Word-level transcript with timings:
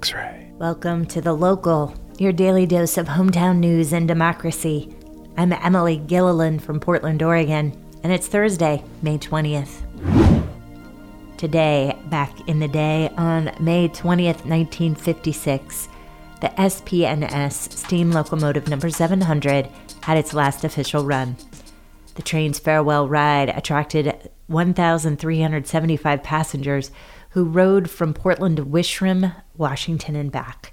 X 0.00 0.14
ray. 0.14 0.50
Welcome 0.56 1.04
to 1.08 1.20
The 1.20 1.34
Local, 1.34 1.94
your 2.16 2.32
daily 2.32 2.64
dose 2.64 2.96
of 2.96 3.06
hometown 3.06 3.58
news 3.58 3.92
and 3.92 4.08
democracy. 4.08 4.96
I'm 5.36 5.52
Emily 5.52 5.98
Gilliland 5.98 6.62
from 6.62 6.80
Portland, 6.80 7.22
Oregon, 7.22 7.78
and 8.02 8.10
it's 8.10 8.26
Thursday, 8.26 8.82
May 9.02 9.18
20th. 9.18 9.82
Today, 11.36 11.98
back 12.06 12.48
in 12.48 12.60
the 12.60 12.68
day, 12.68 13.10
on 13.18 13.52
May 13.60 13.90
20th, 13.90 14.46
1956, 14.46 15.88
the 16.40 16.50
SP&S 16.56 17.68
steam 17.78 18.10
locomotive 18.10 18.68
number 18.68 18.88
700 18.88 19.68
had 20.00 20.16
its 20.16 20.32
last 20.32 20.64
official 20.64 21.04
run. 21.04 21.36
The 22.14 22.22
train's 22.22 22.58
farewell 22.58 23.06
ride 23.06 23.50
attracted 23.50 24.30
1,375 24.46 26.22
passengers 26.22 26.90
who 27.30 27.44
rode 27.44 27.88
from 27.88 28.14
Portland 28.14 28.56
to 28.56 28.64
Wishram, 28.64 29.34
Washington, 29.60 30.16
and 30.16 30.32
back. 30.32 30.72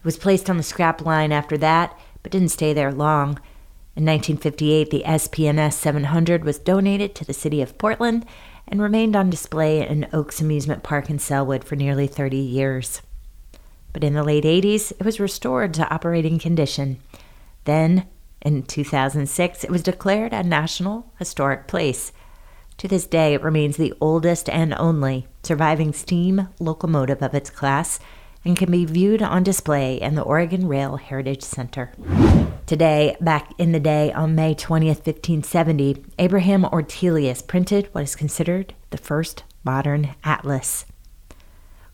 It 0.00 0.04
was 0.04 0.16
placed 0.16 0.50
on 0.50 0.56
the 0.56 0.64
scrap 0.64 1.04
line 1.04 1.30
after 1.30 1.56
that, 1.58 1.96
but 2.24 2.32
didn't 2.32 2.48
stay 2.48 2.72
there 2.72 2.90
long. 2.90 3.38
In 3.94 4.04
1958, 4.06 4.90
the 4.90 5.04
SP&S 5.06 5.76
700 5.76 6.44
was 6.44 6.58
donated 6.58 7.14
to 7.14 7.24
the 7.24 7.32
city 7.32 7.62
of 7.62 7.78
Portland 7.78 8.26
and 8.66 8.80
remained 8.80 9.14
on 9.14 9.30
display 9.30 9.86
in 9.86 10.08
Oaks 10.12 10.40
Amusement 10.40 10.82
Park 10.82 11.10
in 11.10 11.18
Sellwood 11.18 11.62
for 11.62 11.76
nearly 11.76 12.06
30 12.06 12.36
years. 12.36 13.02
But 13.92 14.02
in 14.02 14.14
the 14.14 14.24
late 14.24 14.44
80s, 14.44 14.92
it 14.92 15.04
was 15.04 15.20
restored 15.20 15.74
to 15.74 15.92
operating 15.92 16.38
condition. 16.38 17.00
Then, 17.64 18.06
in 18.40 18.62
2006, 18.62 19.62
it 19.62 19.70
was 19.70 19.82
declared 19.82 20.32
a 20.32 20.42
National 20.42 21.12
Historic 21.18 21.68
Place. 21.68 22.12
To 22.78 22.88
this 22.88 23.06
day, 23.06 23.34
it 23.34 23.42
remains 23.42 23.76
the 23.76 23.94
oldest 24.00 24.48
and 24.48 24.74
only 24.74 25.28
surviving 25.42 25.92
steam 25.92 26.48
locomotive 26.58 27.22
of 27.22 27.34
its 27.34 27.50
class 27.50 28.00
and 28.44 28.56
can 28.56 28.70
be 28.70 28.84
viewed 28.84 29.22
on 29.22 29.42
display 29.42 30.00
in 30.00 30.14
the 30.14 30.22
Oregon 30.22 30.66
Rail 30.66 30.96
Heritage 30.96 31.42
Center. 31.42 31.92
Today, 32.66 33.16
back 33.20 33.52
in 33.58 33.72
the 33.72 33.80
day 33.80 34.12
on 34.12 34.34
May 34.34 34.54
20th, 34.54 35.04
1570, 35.06 36.04
Abraham 36.18 36.64
Ortelius 36.64 37.46
printed 37.46 37.88
what 37.92 38.04
is 38.04 38.16
considered 38.16 38.74
the 38.90 38.98
first 38.98 39.44
modern 39.64 40.14
atlas. 40.24 40.84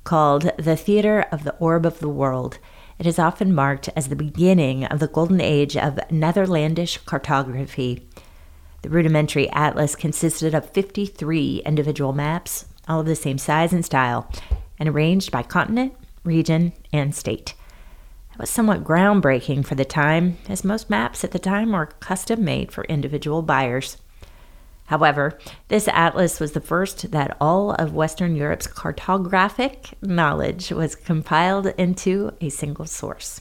Called 0.05 0.51
the 0.57 0.77
Theater 0.77 1.27
of 1.31 1.45
the 1.45 1.55
Orb 1.57 1.85
of 1.85 1.99
the 1.99 2.09
World, 2.09 2.59
it 2.99 3.07
is 3.07 3.19
often 3.19 3.55
marked 3.55 3.89
as 3.95 4.09
the 4.09 4.17
beginning 4.17 4.85
of 4.85 5.01
the 5.01 5.09
golden 5.09 5.41
age 5.41 5.77
of 5.77 6.01
Netherlandish 6.11 6.99
cartography. 6.99 8.07
The 8.83 8.89
rudimentary 8.89 9.51
atlas 9.51 9.95
consisted 9.95 10.55
of 10.55 10.71
53 10.71 11.63
individual 11.67 12.13
maps, 12.13 12.65
all 12.89 13.01
of 13.01 13.07
the 13.07 13.17
same 13.17 13.39
size 13.39 13.73
and 13.73 13.85
style, 13.85 14.31
and 14.79 14.89
arranged 14.89 15.31
by 15.31 15.43
continent, 15.43 15.95
region, 16.29 16.73
and 16.93 17.13
state. 17.13 17.55
It 18.33 18.39
was 18.39 18.51
somewhat 18.51 18.85
groundbreaking 18.85 19.67
for 19.67 19.75
the 19.75 19.85
time, 19.85 20.39
as 20.49 20.63
most 20.63 20.89
maps 20.89 21.25
at 21.25 21.33
the 21.33 21.41
time 21.41 21.73
were 21.73 21.87
custom 21.87 22.45
made 22.45 22.71
for 22.71 22.85
individual 22.85 23.43
buyers. 23.43 23.97
However, 24.85 25.39
this 25.67 25.89
atlas 25.89 26.39
was 26.39 26.53
the 26.53 26.61
first 26.61 27.11
that 27.11 27.37
all 27.41 27.73
of 27.73 27.93
Western 27.93 28.37
Europe's 28.37 28.67
cartographic 28.67 29.93
knowledge 30.01 30.71
was 30.71 30.95
compiled 30.95 31.67
into 31.77 32.33
a 32.41 32.49
single 32.49 32.87
source. 32.87 33.41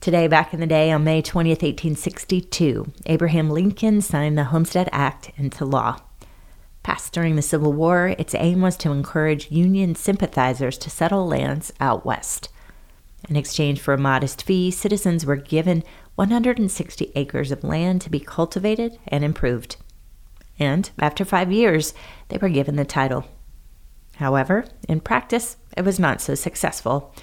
Today, 0.00 0.26
back 0.26 0.52
in 0.52 0.58
the 0.58 0.66
day, 0.66 0.90
on 0.90 1.04
May 1.04 1.22
20th, 1.22 1.62
1862, 1.62 2.92
Abraham 3.06 3.48
Lincoln 3.48 4.02
signed 4.02 4.36
the 4.36 4.44
Homestead 4.44 4.88
Act 4.90 5.30
into 5.36 5.64
law. 5.64 6.00
Passed 6.82 7.12
during 7.12 7.36
the 7.36 7.42
Civil 7.42 7.72
War, 7.72 8.14
its 8.18 8.34
aim 8.34 8.60
was 8.60 8.76
to 8.78 8.90
encourage 8.90 9.50
Union 9.50 9.94
sympathizers 9.94 10.76
to 10.78 10.90
settle 10.90 11.26
lands 11.26 11.72
out 11.80 12.04
west. 12.04 12.48
In 13.28 13.36
exchange 13.36 13.80
for 13.80 13.94
a 13.94 13.98
modest 13.98 14.42
fee, 14.42 14.70
citizens 14.70 15.24
were 15.24 15.36
given 15.36 15.84
160 16.16 17.12
acres 17.14 17.52
of 17.52 17.62
land 17.62 18.00
to 18.02 18.10
be 18.10 18.18
cultivated 18.18 18.98
and 19.06 19.22
improved. 19.22 19.76
And 20.58 20.90
after 20.98 21.24
five 21.24 21.52
years, 21.52 21.94
they 22.28 22.38
were 22.38 22.48
given 22.48 22.76
the 22.76 22.84
title. 22.84 23.26
However, 24.16 24.64
in 24.88 25.00
practice, 25.00 25.56
it 25.76 25.84
was 25.84 25.98
not 25.98 26.20
so 26.20 26.34
successful. 26.34 27.14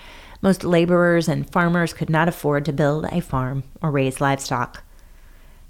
Most 0.41 0.63
laborers 0.63 1.27
and 1.27 1.49
farmers 1.49 1.93
could 1.93 2.09
not 2.09 2.29
afford 2.29 2.65
to 2.65 2.73
build 2.73 3.05
a 3.11 3.19
farm 3.19 3.63
or 3.81 3.91
raise 3.91 4.21
livestock. 4.21 4.83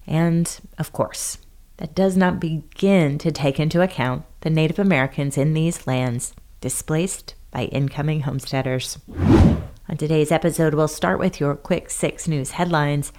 And, 0.06 0.60
of 0.78 0.94
course, 0.94 1.40
that 1.80 1.96
does 1.96 2.18
not 2.18 2.42
begin 2.42 3.18
to 3.18 3.32
take 3.32 3.58
into 3.58 3.82
account 3.82 4.24
the 4.42 4.50
Native 4.50 4.80
Americans 4.80 5.38
in 5.38 5.54
these 5.54 5.88
lands 5.88 6.34
displaced 6.60 7.36
by 7.52 7.64
incoming 7.66 8.22
homesteaders. 8.22 9.00
On 9.88 9.98
today's 9.98 10.32
episode, 10.32 10.74
we'll 10.74 10.90
start 10.90 11.20
with 11.20 11.40
your 11.40 11.56
quick 11.56 11.90
six 11.90 12.28
news 12.28 12.52
headlines, 12.52 13.14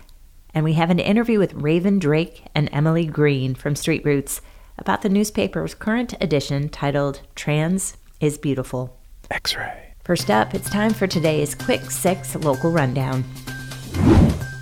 and 0.52 0.62
we 0.62 0.74
have 0.74 0.90
an 0.90 0.98
interview 0.98 1.38
with 1.38 1.54
Raven 1.54 1.98
Drake 1.98 2.44
and 2.54 2.68
Emily 2.70 3.06
Greene 3.06 3.54
from 3.54 3.74
Street 3.74 4.04
Roots 4.04 4.42
about 4.76 5.00
the 5.00 5.08
newspaper's 5.08 5.74
current 5.74 6.14
edition 6.20 6.68
titled 6.68 7.22
Trans 7.34 7.96
is 8.20 8.36
Beautiful. 8.36 9.00
X 9.30 9.56
ray. 9.56 9.94
First 10.04 10.30
up, 10.30 10.54
it's 10.54 10.68
time 10.68 10.92
for 10.92 11.06
today's 11.06 11.54
quick 11.54 11.90
six 11.90 12.34
local 12.36 12.70
rundown. 12.70 13.24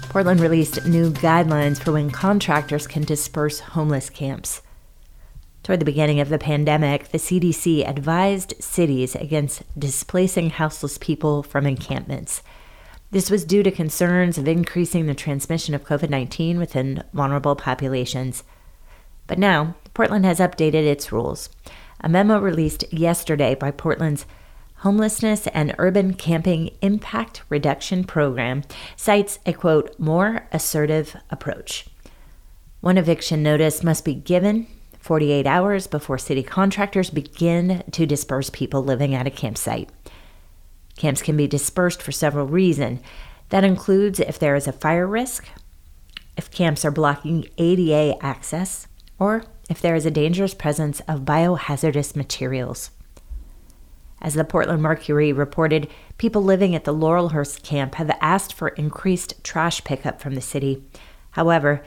Portland 0.08 0.40
released 0.40 0.86
new 0.86 1.10
guidelines 1.10 1.78
for 1.78 1.92
when 1.92 2.10
contractors 2.10 2.86
can 2.86 3.04
disperse 3.04 3.60
homeless 3.60 4.08
camps. 4.08 4.62
Toward 5.62 5.80
the 5.80 5.84
beginning 5.84 6.18
of 6.18 6.30
the 6.30 6.38
pandemic, 6.38 7.08
the 7.08 7.18
CDC 7.18 7.86
advised 7.86 8.54
cities 8.58 9.14
against 9.14 9.62
displacing 9.78 10.48
houseless 10.48 10.96
people 10.96 11.42
from 11.42 11.66
encampments. 11.66 12.42
This 13.10 13.30
was 13.30 13.44
due 13.44 13.62
to 13.62 13.70
concerns 13.70 14.38
of 14.38 14.48
increasing 14.48 15.04
the 15.04 15.14
transmission 15.14 15.74
of 15.74 15.84
COVID 15.84 16.08
19 16.08 16.58
within 16.58 17.04
vulnerable 17.12 17.54
populations. 17.54 18.44
But 19.26 19.38
now, 19.38 19.74
Portland 19.92 20.24
has 20.24 20.40
updated 20.40 20.86
its 20.86 21.12
rules. 21.12 21.50
A 22.00 22.08
memo 22.08 22.38
released 22.38 22.90
yesterday 22.90 23.54
by 23.54 23.72
Portland's 23.72 24.24
Homelessness 24.82 25.48
and 25.48 25.74
Urban 25.76 26.14
Camping 26.14 26.70
Impact 26.82 27.42
Reduction 27.48 28.04
Program 28.04 28.62
cites 28.94 29.40
a 29.44 29.52
quote, 29.52 29.98
more 29.98 30.46
assertive 30.52 31.16
approach. 31.30 31.86
One 32.80 32.96
eviction 32.96 33.42
notice 33.42 33.82
must 33.82 34.04
be 34.04 34.14
given 34.14 34.68
48 35.00 35.48
hours 35.48 35.88
before 35.88 36.16
city 36.16 36.44
contractors 36.44 37.10
begin 37.10 37.82
to 37.90 38.06
disperse 38.06 38.50
people 38.50 38.84
living 38.84 39.16
at 39.16 39.26
a 39.26 39.30
campsite. 39.30 39.90
Camps 40.96 41.22
can 41.22 41.36
be 41.36 41.48
dispersed 41.48 42.00
for 42.00 42.12
several 42.12 42.46
reasons. 42.46 43.00
That 43.48 43.64
includes 43.64 44.20
if 44.20 44.38
there 44.38 44.54
is 44.54 44.68
a 44.68 44.72
fire 44.72 45.08
risk, 45.08 45.48
if 46.36 46.52
camps 46.52 46.84
are 46.84 46.92
blocking 46.92 47.46
ADA 47.58 48.24
access, 48.24 48.86
or 49.18 49.42
if 49.68 49.80
there 49.80 49.96
is 49.96 50.06
a 50.06 50.10
dangerous 50.12 50.54
presence 50.54 51.00
of 51.08 51.22
biohazardous 51.22 52.14
materials. 52.14 52.90
As 54.20 54.34
the 54.34 54.44
Portland 54.44 54.82
Mercury 54.82 55.32
reported, 55.32 55.88
people 56.18 56.42
living 56.42 56.74
at 56.74 56.84
the 56.84 56.94
Laurelhurst 56.94 57.62
camp 57.62 57.94
have 57.94 58.10
asked 58.20 58.52
for 58.52 58.68
increased 58.68 59.42
trash 59.44 59.84
pickup 59.84 60.20
from 60.20 60.34
the 60.34 60.40
city. 60.40 60.82
However, 61.32 61.84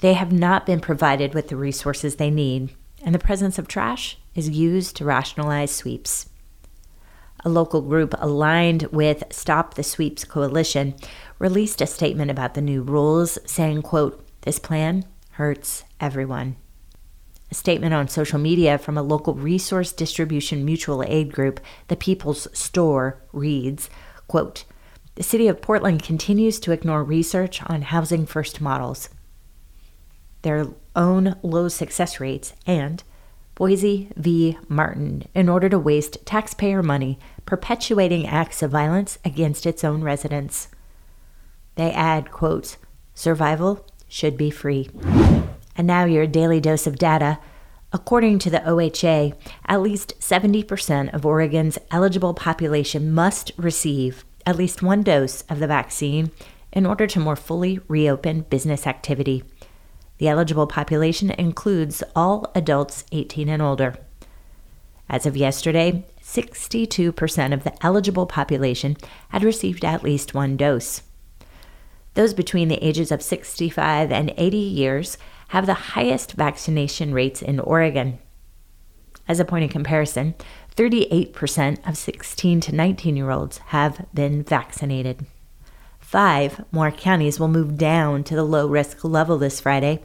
they 0.00 0.14
have 0.14 0.32
not 0.32 0.64
been 0.66 0.80
provided 0.80 1.34
with 1.34 1.48
the 1.48 1.56
resources 1.56 2.16
they 2.16 2.30
need, 2.30 2.74
and 3.02 3.14
the 3.14 3.18
presence 3.18 3.58
of 3.58 3.68
trash 3.68 4.18
is 4.34 4.48
used 4.48 4.96
to 4.96 5.04
rationalize 5.04 5.70
sweeps. 5.70 6.28
A 7.44 7.50
local 7.50 7.82
group 7.82 8.14
aligned 8.18 8.84
with 8.84 9.24
Stop 9.30 9.74
the 9.74 9.82
Sweeps 9.82 10.24
Coalition 10.24 10.94
released 11.38 11.80
a 11.80 11.86
statement 11.86 12.30
about 12.30 12.54
the 12.54 12.62
new 12.62 12.82
rules 12.82 13.38
saying, 13.44 13.82
quote, 13.82 14.26
"This 14.40 14.58
plan 14.58 15.04
hurts 15.32 15.84
everyone." 16.00 16.56
A 17.50 17.54
statement 17.54 17.94
on 17.94 18.08
social 18.08 18.38
media 18.38 18.76
from 18.76 18.98
a 18.98 19.02
local 19.02 19.34
resource 19.34 19.92
distribution 19.92 20.64
mutual 20.64 21.04
aid 21.04 21.32
group, 21.32 21.60
the 21.88 21.96
People's 21.96 22.48
Store, 22.52 23.22
reads, 23.32 23.88
quote, 24.26 24.64
The 25.14 25.22
city 25.22 25.46
of 25.46 25.62
Portland 25.62 26.02
continues 26.02 26.58
to 26.60 26.72
ignore 26.72 27.04
research 27.04 27.62
on 27.64 27.82
housing 27.82 28.26
first 28.26 28.60
models, 28.60 29.10
their 30.42 30.66
own 30.96 31.36
low 31.42 31.68
success 31.68 32.18
rates, 32.18 32.52
and 32.66 33.02
Boise 33.54 34.10
v. 34.16 34.58
Martin 34.68 35.24
in 35.34 35.48
order 35.48 35.68
to 35.68 35.78
waste 35.78 36.24
taxpayer 36.26 36.82
money 36.82 37.18
perpetuating 37.46 38.26
acts 38.26 38.62
of 38.62 38.70
violence 38.70 39.18
against 39.24 39.64
its 39.64 39.82
own 39.82 40.02
residents. 40.02 40.68
They 41.76 41.90
add, 41.90 42.30
quote, 42.30 42.76
survival 43.14 43.86
should 44.08 44.36
be 44.36 44.50
free. 44.50 44.90
And 45.76 45.86
now 45.86 46.04
your 46.04 46.26
daily 46.26 46.60
dose 46.60 46.86
of 46.86 46.98
data. 46.98 47.38
According 47.92 48.38
to 48.40 48.50
the 48.50 48.60
OHA, 48.60 49.34
at 49.66 49.82
least 49.82 50.18
70% 50.20 51.12
of 51.14 51.24
Oregon's 51.24 51.78
eligible 51.90 52.34
population 52.34 53.12
must 53.12 53.52
receive 53.56 54.24
at 54.44 54.56
least 54.56 54.82
one 54.82 55.02
dose 55.02 55.42
of 55.42 55.58
the 55.58 55.66
vaccine 55.66 56.30
in 56.72 56.86
order 56.86 57.06
to 57.06 57.20
more 57.20 57.36
fully 57.36 57.80
reopen 57.88 58.42
business 58.42 58.86
activity. 58.86 59.42
The 60.18 60.28
eligible 60.28 60.66
population 60.66 61.30
includes 61.30 62.02
all 62.14 62.50
adults 62.54 63.04
18 63.12 63.48
and 63.48 63.62
older. 63.62 63.96
As 65.08 65.26
of 65.26 65.36
yesterday, 65.36 66.04
62% 66.22 67.52
of 67.52 67.64
the 67.64 67.84
eligible 67.84 68.26
population 68.26 68.96
had 69.28 69.44
received 69.44 69.84
at 69.84 70.02
least 70.02 70.34
one 70.34 70.56
dose. 70.56 71.02
Those 72.14 72.34
between 72.34 72.68
the 72.68 72.84
ages 72.84 73.12
of 73.12 73.22
65 73.22 74.10
and 74.10 74.32
80 74.36 74.56
years 74.56 75.18
have 75.48 75.66
the 75.66 75.74
highest 75.74 76.32
vaccination 76.32 77.14
rates 77.14 77.42
in 77.42 77.60
Oregon. 77.60 78.18
As 79.28 79.40
a 79.40 79.44
point 79.44 79.64
of 79.64 79.70
comparison, 79.70 80.34
38% 80.76 81.88
of 81.88 81.96
16 81.96 82.60
to 82.60 82.74
19 82.74 83.16
year 83.16 83.30
olds 83.30 83.58
have 83.58 84.06
been 84.14 84.42
vaccinated. 84.42 85.26
Five 85.98 86.64
more 86.70 86.90
counties 86.90 87.40
will 87.40 87.48
move 87.48 87.76
down 87.76 88.22
to 88.24 88.36
the 88.36 88.44
low 88.44 88.68
risk 88.68 89.02
level 89.02 89.38
this 89.38 89.60
Friday. 89.60 90.02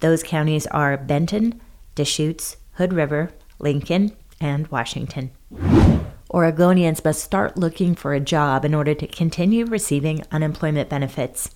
Those 0.00 0.22
counties 0.22 0.66
are 0.68 0.96
Benton, 0.96 1.60
Deschutes, 1.94 2.56
Hood 2.72 2.92
River, 2.92 3.30
Lincoln, 3.58 4.16
and 4.40 4.66
Washington. 4.68 5.30
Oregonians 6.32 7.04
must 7.04 7.22
start 7.22 7.56
looking 7.56 7.94
for 7.94 8.14
a 8.14 8.20
job 8.20 8.64
in 8.64 8.74
order 8.74 8.94
to 8.94 9.06
continue 9.06 9.64
receiving 9.64 10.22
unemployment 10.30 10.88
benefits. 10.88 11.54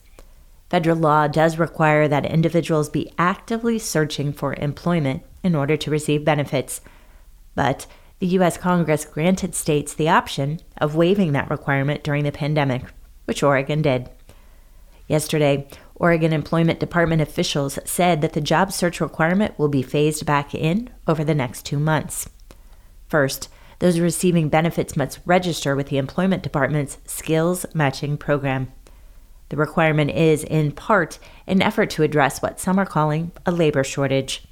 Federal 0.72 0.96
law 0.96 1.28
does 1.28 1.58
require 1.58 2.08
that 2.08 2.24
individuals 2.24 2.88
be 2.88 3.12
actively 3.18 3.78
searching 3.78 4.32
for 4.32 4.54
employment 4.54 5.22
in 5.42 5.54
order 5.54 5.76
to 5.76 5.90
receive 5.90 6.24
benefits, 6.24 6.80
but 7.54 7.86
the 8.20 8.28
U.S. 8.28 8.56
Congress 8.56 9.04
granted 9.04 9.54
states 9.54 9.92
the 9.92 10.08
option 10.08 10.60
of 10.78 10.94
waiving 10.94 11.32
that 11.32 11.50
requirement 11.50 12.02
during 12.02 12.24
the 12.24 12.32
pandemic, 12.32 12.84
which 13.26 13.42
Oregon 13.42 13.82
did. 13.82 14.08
Yesterday, 15.08 15.68
Oregon 15.94 16.32
Employment 16.32 16.80
Department 16.80 17.20
officials 17.20 17.78
said 17.84 18.22
that 18.22 18.32
the 18.32 18.40
job 18.40 18.72
search 18.72 18.98
requirement 18.98 19.58
will 19.58 19.68
be 19.68 19.82
phased 19.82 20.24
back 20.24 20.54
in 20.54 20.88
over 21.06 21.22
the 21.22 21.34
next 21.34 21.66
two 21.66 21.78
months. 21.78 22.30
First, 23.08 23.50
those 23.80 24.00
receiving 24.00 24.48
benefits 24.48 24.96
must 24.96 25.20
register 25.26 25.76
with 25.76 25.88
the 25.88 25.98
Employment 25.98 26.42
Department's 26.42 26.96
Skills 27.04 27.66
Matching 27.74 28.16
Program. 28.16 28.72
The 29.52 29.58
requirement 29.58 30.12
is, 30.12 30.44
in 30.44 30.72
part, 30.72 31.18
an 31.46 31.60
effort 31.60 31.90
to 31.90 32.02
address 32.02 32.40
what 32.40 32.58
some 32.58 32.78
are 32.78 32.86
calling 32.86 33.32
a 33.44 33.52
labor 33.52 33.84
shortage. 33.84 34.44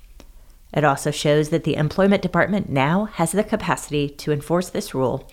It 0.74 0.84
also 0.84 1.10
shows 1.10 1.48
that 1.48 1.64
the 1.64 1.76
Employment 1.76 2.20
Department 2.20 2.68
now 2.68 3.06
has 3.06 3.32
the 3.32 3.42
capacity 3.42 4.10
to 4.10 4.30
enforce 4.30 4.68
this 4.68 4.92
rule 4.94 5.26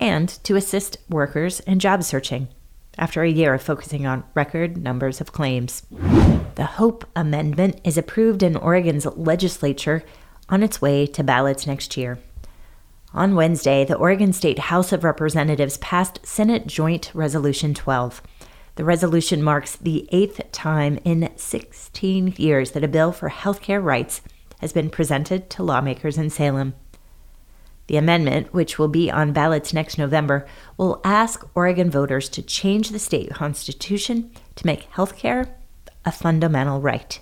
and 0.00 0.28
to 0.42 0.56
assist 0.56 0.96
workers 1.08 1.60
in 1.60 1.78
job 1.78 2.02
searching 2.02 2.48
after 2.98 3.22
a 3.22 3.30
year 3.30 3.54
of 3.54 3.62
focusing 3.62 4.08
on 4.08 4.24
record 4.34 4.76
numbers 4.76 5.20
of 5.20 5.30
claims. 5.30 5.86
The 6.56 6.70
HOPE 6.74 7.08
Amendment 7.14 7.80
is 7.84 7.96
approved 7.96 8.42
in 8.42 8.56
Oregon's 8.56 9.06
legislature 9.06 10.02
on 10.48 10.64
its 10.64 10.82
way 10.82 11.06
to 11.06 11.22
ballots 11.22 11.64
next 11.64 11.96
year. 11.96 12.18
On 13.14 13.36
Wednesday, 13.36 13.84
the 13.84 13.94
Oregon 13.94 14.32
State 14.32 14.58
House 14.58 14.90
of 14.92 15.04
Representatives 15.04 15.76
passed 15.76 16.18
Senate 16.26 16.66
Joint 16.66 17.12
Resolution 17.14 17.72
12. 17.72 18.20
The 18.76 18.84
resolution 18.84 19.42
marks 19.42 19.76
the 19.76 20.08
eighth 20.12 20.50
time 20.50 20.98
in 21.04 21.30
16 21.36 22.34
years 22.38 22.70
that 22.70 22.84
a 22.84 22.88
bill 22.88 23.12
for 23.12 23.28
health 23.28 23.60
care 23.60 23.80
rights 23.80 24.22
has 24.60 24.72
been 24.72 24.88
presented 24.88 25.50
to 25.50 25.62
lawmakers 25.62 26.16
in 26.16 26.30
Salem. 26.30 26.74
The 27.88 27.96
amendment, 27.96 28.54
which 28.54 28.78
will 28.78 28.88
be 28.88 29.10
on 29.10 29.32
ballots 29.32 29.74
next 29.74 29.98
November, 29.98 30.46
will 30.78 31.00
ask 31.04 31.44
Oregon 31.54 31.90
voters 31.90 32.28
to 32.30 32.42
change 32.42 32.90
the 32.90 32.98
state 32.98 33.30
constitution 33.30 34.30
to 34.54 34.66
make 34.66 34.84
health 34.84 35.16
care 35.16 35.54
a 36.04 36.12
fundamental 36.12 36.80
right. 36.80 37.20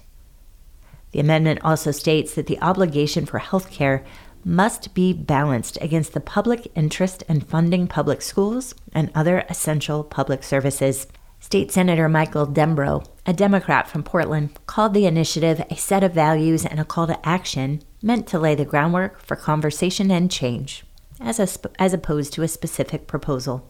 The 1.12 1.20
amendment 1.20 1.61
also 1.64 1.91
states 1.91 2.35
that 2.35 2.46
the 2.46 2.61
obligation 2.61 3.26
for 3.26 3.38
health 3.38 3.70
care 3.70 4.05
must 4.44 4.94
be 4.94 5.12
balanced 5.12 5.76
against 5.81 6.12
the 6.12 6.20
public 6.20 6.70
interest 6.75 7.23
in 7.29 7.41
funding 7.41 7.87
public 7.87 8.23
schools 8.23 8.75
and 8.94 9.11
other 9.14 9.44
essential 9.49 10.05
public 10.05 10.43
services. 10.43 11.06
State 11.43 11.73
Senator 11.73 12.07
Michael 12.07 12.47
Dembrow, 12.47 13.03
a 13.25 13.33
Democrat 13.33 13.89
from 13.89 14.03
Portland, 14.03 14.51
called 14.67 14.93
the 14.93 15.07
initiative 15.07 15.65
a 15.71 15.75
set 15.75 16.05
of 16.05 16.13
values 16.13 16.67
and 16.67 16.79
a 16.79 16.85
call 16.85 17.07
to 17.07 17.27
action 17.27 17.81
meant 18.03 18.27
to 18.29 18.39
lay 18.39 18.55
the 18.55 18.67
groundwork 18.67 19.19
for 19.23 19.37
conversation 19.37 20.11
and 20.11 20.31
change, 20.31 20.85
as, 21.19 21.41
a, 21.41 21.49
as 21.81 21.95
opposed 21.95 22.35
to 22.35 22.43
a 22.43 22.49
specific 22.49 23.07
proposal. 23.07 23.67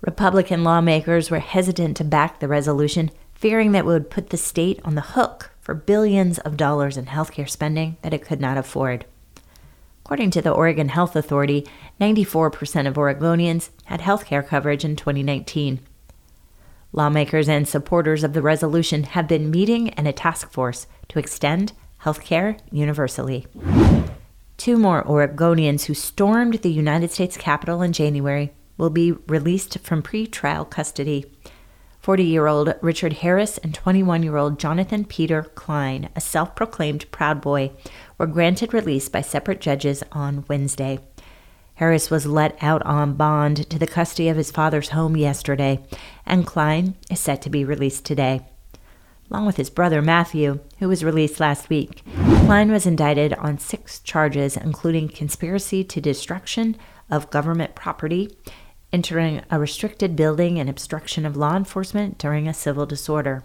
Republican 0.00 0.64
lawmakers 0.64 1.30
were 1.30 1.38
hesitant 1.38 1.96
to 1.96 2.04
back 2.04 2.40
the 2.40 2.48
resolution, 2.48 3.12
fearing 3.34 3.70
that 3.70 3.80
it 3.80 3.86
would 3.86 4.10
put 4.10 4.30
the 4.30 4.36
state 4.36 4.80
on 4.84 4.96
the 4.96 5.00
hook 5.00 5.52
for 5.60 5.74
billions 5.74 6.38
of 6.40 6.56
dollars 6.56 6.96
in 6.96 7.06
healthcare 7.06 7.48
spending 7.48 7.96
that 8.02 8.12
it 8.12 8.24
could 8.24 8.40
not 8.40 8.58
afford. 8.58 9.06
According 10.04 10.32
to 10.32 10.42
the 10.42 10.52
Oregon 10.52 10.88
Health 10.88 11.14
Authority, 11.14 11.66
94% 12.00 12.88
of 12.88 12.94
Oregonians 12.94 13.70
had 13.84 14.00
health 14.00 14.26
care 14.26 14.42
coverage 14.42 14.84
in 14.84 14.96
2019. 14.96 15.80
Lawmakers 16.92 17.48
and 17.48 17.68
supporters 17.68 18.24
of 18.24 18.32
the 18.32 18.42
resolution 18.42 19.04
have 19.04 19.28
been 19.28 19.50
meeting 19.50 19.88
in 19.88 20.06
a 20.06 20.12
task 20.12 20.50
force 20.50 20.86
to 21.08 21.18
extend 21.18 21.72
health 21.98 22.22
care 22.22 22.56
universally. 22.70 23.46
Two 24.56 24.78
more 24.78 25.04
Oregonians 25.04 25.84
who 25.84 25.94
stormed 25.94 26.54
the 26.54 26.70
United 26.70 27.10
States 27.10 27.36
Capitol 27.36 27.82
in 27.82 27.92
January 27.92 28.52
will 28.78 28.90
be 28.90 29.12
released 29.12 29.78
from 29.80 30.02
pretrial 30.02 30.68
custody. 30.68 31.24
40 32.00 32.24
year 32.24 32.46
old 32.46 32.74
Richard 32.82 33.14
Harris 33.14 33.58
and 33.58 33.74
21 33.74 34.22
year 34.22 34.36
old 34.36 34.58
Jonathan 34.58 35.04
Peter 35.04 35.42
Klein, 35.42 36.08
a 36.14 36.20
self 36.20 36.54
proclaimed 36.54 37.10
Proud 37.10 37.40
Boy, 37.40 37.72
were 38.16 38.26
granted 38.26 38.72
release 38.72 39.08
by 39.08 39.20
separate 39.20 39.60
judges 39.60 40.04
on 40.12 40.44
Wednesday. 40.48 41.00
Harris 41.76 42.10
was 42.10 42.26
let 42.26 42.56
out 42.62 42.82
on 42.84 43.14
bond 43.14 43.68
to 43.70 43.78
the 43.78 43.86
custody 43.86 44.28
of 44.28 44.36
his 44.36 44.50
father's 44.50 44.90
home 44.90 45.16
yesterday, 45.16 45.82
and 46.24 46.46
Klein 46.46 46.96
is 47.10 47.20
set 47.20 47.40
to 47.42 47.50
be 47.50 47.64
released 47.64 48.04
today. 48.04 48.46
Along 49.30 49.46
with 49.46 49.56
his 49.56 49.70
brother 49.70 50.00
Matthew, 50.00 50.60
who 50.78 50.88
was 50.88 51.04
released 51.04 51.40
last 51.40 51.68
week, 51.68 52.02
Klein 52.44 52.70
was 52.70 52.86
indicted 52.86 53.34
on 53.34 53.58
six 53.58 54.00
charges, 54.00 54.56
including 54.56 55.08
conspiracy 55.08 55.82
to 55.84 56.00
destruction 56.00 56.76
of 57.10 57.30
government 57.30 57.74
property 57.74 58.36
entering 58.92 59.42
a 59.50 59.58
restricted 59.58 60.16
building 60.16 60.58
and 60.58 60.70
obstruction 60.70 61.26
of 61.26 61.36
law 61.36 61.56
enforcement 61.56 62.16
during 62.18 62.48
a 62.48 62.54
civil 62.54 62.86
disorder. 62.86 63.44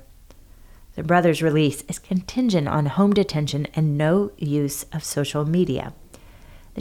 The 0.95 1.03
brother's 1.03 1.41
release 1.41 1.83
is 1.89 1.99
contingent 1.99 2.67
on 2.67 2.85
home 2.85 3.13
detention 3.13 3.67
and 3.73 3.97
no 3.97 4.31
use 4.37 4.85
of 4.93 5.03
social 5.03 5.45
media. 5.45 5.93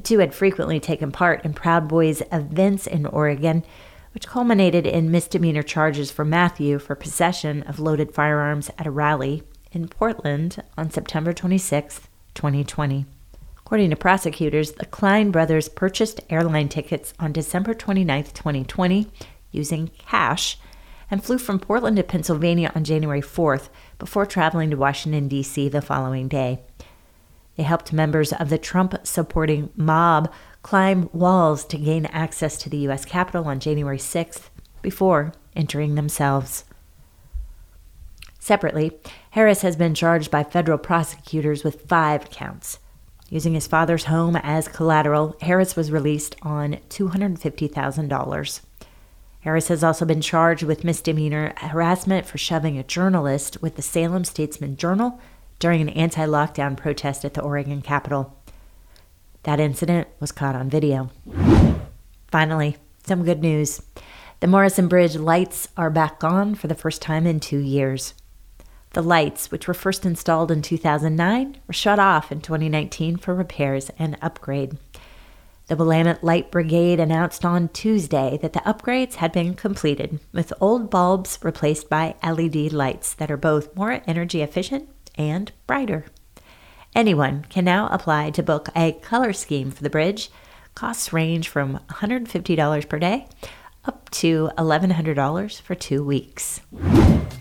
The 0.00 0.06
two 0.06 0.20
had 0.20 0.32
frequently 0.32 0.80
taken 0.80 1.12
part 1.12 1.44
in 1.44 1.52
Proud 1.52 1.86
Boys 1.86 2.22
events 2.32 2.86
in 2.86 3.04
Oregon, 3.04 3.62
which 4.14 4.26
culminated 4.26 4.86
in 4.86 5.10
misdemeanor 5.10 5.62
charges 5.62 6.10
for 6.10 6.24
Matthew 6.24 6.78
for 6.78 6.94
possession 6.94 7.62
of 7.64 7.78
loaded 7.78 8.14
firearms 8.14 8.70
at 8.78 8.86
a 8.86 8.90
rally 8.90 9.42
in 9.72 9.88
Portland 9.88 10.62
on 10.78 10.90
September 10.90 11.34
26, 11.34 12.08
2020. 12.32 13.04
According 13.58 13.90
to 13.90 13.96
prosecutors, 13.96 14.72
the 14.72 14.86
Klein 14.86 15.30
brothers 15.30 15.68
purchased 15.68 16.22
airline 16.30 16.70
tickets 16.70 17.12
on 17.20 17.30
December 17.30 17.74
29, 17.74 18.24
2020, 18.24 19.06
using 19.50 19.90
cash, 19.98 20.58
and 21.10 21.22
flew 21.22 21.36
from 21.36 21.60
Portland 21.60 21.98
to 21.98 22.02
Pennsylvania 22.02 22.72
on 22.74 22.84
January 22.84 23.20
4th 23.20 23.68
before 23.98 24.24
traveling 24.24 24.70
to 24.70 24.78
Washington, 24.78 25.28
D.C. 25.28 25.68
the 25.68 25.82
following 25.82 26.26
day. 26.26 26.62
They 27.60 27.64
helped 27.64 27.92
members 27.92 28.32
of 28.32 28.48
the 28.48 28.56
Trump 28.56 28.94
supporting 29.02 29.68
mob 29.76 30.32
climb 30.62 31.10
walls 31.12 31.62
to 31.66 31.76
gain 31.76 32.06
access 32.06 32.56
to 32.56 32.70
the 32.70 32.78
U.S. 32.78 33.04
Capitol 33.04 33.44
on 33.48 33.60
January 33.60 33.98
6th 33.98 34.48
before 34.80 35.34
entering 35.54 35.94
themselves. 35.94 36.64
Separately, 38.38 38.92
Harris 39.32 39.60
has 39.60 39.76
been 39.76 39.92
charged 39.92 40.30
by 40.30 40.42
federal 40.42 40.78
prosecutors 40.78 41.62
with 41.62 41.82
five 41.82 42.30
counts 42.30 42.78
Using 43.28 43.52
his 43.52 43.66
father's 43.66 44.04
home 44.04 44.36
as 44.36 44.66
collateral, 44.66 45.36
Harris 45.42 45.76
was 45.76 45.92
released 45.92 46.36
on 46.40 46.78
$250,000. 46.88 48.60
Harris 49.40 49.68
has 49.68 49.84
also 49.84 50.06
been 50.06 50.22
charged 50.22 50.62
with 50.62 50.82
misdemeanor 50.82 51.52
harassment 51.58 52.24
for 52.24 52.38
shoving 52.38 52.78
a 52.78 52.84
journalist 52.84 53.60
with 53.60 53.76
the 53.76 53.82
Salem 53.82 54.24
Statesman 54.24 54.78
Journal 54.78 55.20
during 55.60 55.80
an 55.82 55.90
anti 55.90 56.26
lockdown 56.26 56.76
protest 56.76 57.24
at 57.24 57.34
the 57.34 57.42
Oregon 57.42 57.82
Capitol. 57.82 58.36
That 59.44 59.60
incident 59.60 60.08
was 60.18 60.32
caught 60.32 60.56
on 60.56 60.68
video. 60.68 61.10
Finally, 62.32 62.76
some 63.06 63.24
good 63.24 63.40
news. 63.40 63.80
The 64.40 64.46
Morrison 64.46 64.88
Bridge 64.88 65.16
lights 65.16 65.68
are 65.76 65.90
back 65.90 66.24
on 66.24 66.54
for 66.54 66.66
the 66.66 66.74
first 66.74 67.00
time 67.00 67.26
in 67.26 67.40
two 67.40 67.58
years. 67.58 68.14
The 68.92 69.02
lights, 69.02 69.50
which 69.50 69.68
were 69.68 69.74
first 69.74 70.04
installed 70.04 70.50
in 70.50 70.62
2009, 70.62 71.58
were 71.66 71.74
shut 71.74 71.98
off 71.98 72.32
in 72.32 72.40
2019 72.40 73.18
for 73.18 73.34
repairs 73.34 73.90
and 73.98 74.16
upgrade. 74.20 74.78
The 75.68 75.76
Willamette 75.76 76.24
Light 76.24 76.50
Brigade 76.50 76.98
announced 76.98 77.44
on 77.44 77.68
Tuesday 77.68 78.38
that 78.42 78.54
the 78.54 78.60
upgrades 78.60 79.16
had 79.16 79.30
been 79.30 79.54
completed, 79.54 80.18
with 80.32 80.52
old 80.60 80.90
bulbs 80.90 81.38
replaced 81.42 81.88
by 81.88 82.16
LED 82.24 82.72
lights 82.72 83.14
that 83.14 83.30
are 83.30 83.36
both 83.36 83.76
more 83.76 84.02
energy 84.06 84.42
efficient 84.42 84.88
and 85.20 85.52
brighter. 85.66 86.06
Anyone 86.94 87.44
can 87.50 87.64
now 87.64 87.88
apply 87.88 88.30
to 88.30 88.42
book 88.42 88.68
a 88.74 88.92
color 88.92 89.32
scheme 89.32 89.70
for 89.70 89.82
the 89.82 89.90
bridge. 89.90 90.30
Costs 90.74 91.12
range 91.12 91.48
from 91.48 91.78
$150 91.90 92.88
per 92.88 92.98
day 92.98 93.28
up 93.84 94.08
to 94.10 94.50
$1,100 94.58 95.60
for 95.60 95.74
two 95.74 96.02
weeks. 96.02 96.60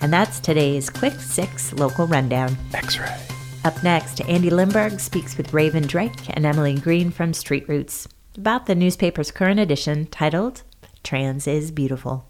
And 0.01 0.13
that's 0.13 0.39
today's 0.39 0.89
Quick 0.89 1.13
Six 1.13 1.74
local 1.74 2.05
rundown. 2.05 2.57
X 2.74 3.00
ray. 3.00 3.17
Up 3.65 3.81
next, 3.83 4.21
Andy 4.21 4.50
Lindberg 4.50 5.00
speaks 5.00 5.38
with 5.38 5.53
Raven 5.53 5.86
Drake 5.86 6.29
and 6.29 6.45
Emily 6.45 6.75
Greene 6.75 7.12
from 7.12 7.33
Street 7.33 7.67
Roots 7.67 8.07
about 8.38 8.67
the 8.67 8.75
newspaper's 8.75 9.31
current 9.31 9.59
edition 9.59 10.05
titled 10.07 10.63
Trans 11.03 11.48
is 11.48 11.71
Beautiful. 11.71 12.25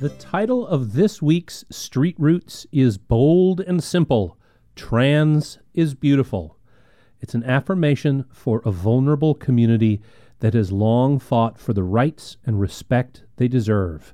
The 0.00 0.14
title 0.18 0.66
of 0.66 0.92
this 0.92 1.22
week's 1.22 1.64
Street 1.70 2.16
Roots 2.18 2.66
is 2.72 2.98
bold 2.98 3.60
and 3.60 3.82
simple 3.82 4.36
Trans 4.76 5.58
is 5.74 5.94
Beautiful. 5.94 6.56
It's 7.20 7.34
an 7.34 7.44
affirmation 7.44 8.24
for 8.30 8.62
a 8.64 8.72
vulnerable 8.72 9.34
community 9.34 10.00
that 10.40 10.54
has 10.54 10.72
long 10.72 11.18
fought 11.18 11.58
for 11.58 11.72
the 11.72 11.84
rights 11.84 12.36
and 12.44 12.60
respect 12.60 13.22
they 13.36 13.48
deserve. 13.48 14.12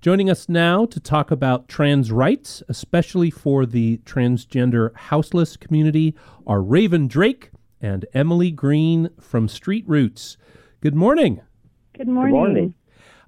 Joining 0.00 0.30
us 0.30 0.48
now 0.48 0.86
to 0.86 1.00
talk 1.00 1.30
about 1.30 1.68
trans 1.68 2.10
rights, 2.10 2.62
especially 2.68 3.30
for 3.30 3.66
the 3.66 3.98
transgender 4.04 4.96
houseless 4.96 5.56
community, 5.56 6.14
are 6.46 6.62
Raven 6.62 7.08
Drake 7.08 7.50
and 7.80 8.06
Emily 8.14 8.50
Greene 8.50 9.10
from 9.20 9.48
Street 9.48 9.84
Roots. 9.86 10.36
Good 10.80 10.94
morning. 10.94 11.40
Good 11.94 12.08
morning. 12.08 12.34
Good 12.34 12.38
morning. 12.38 12.74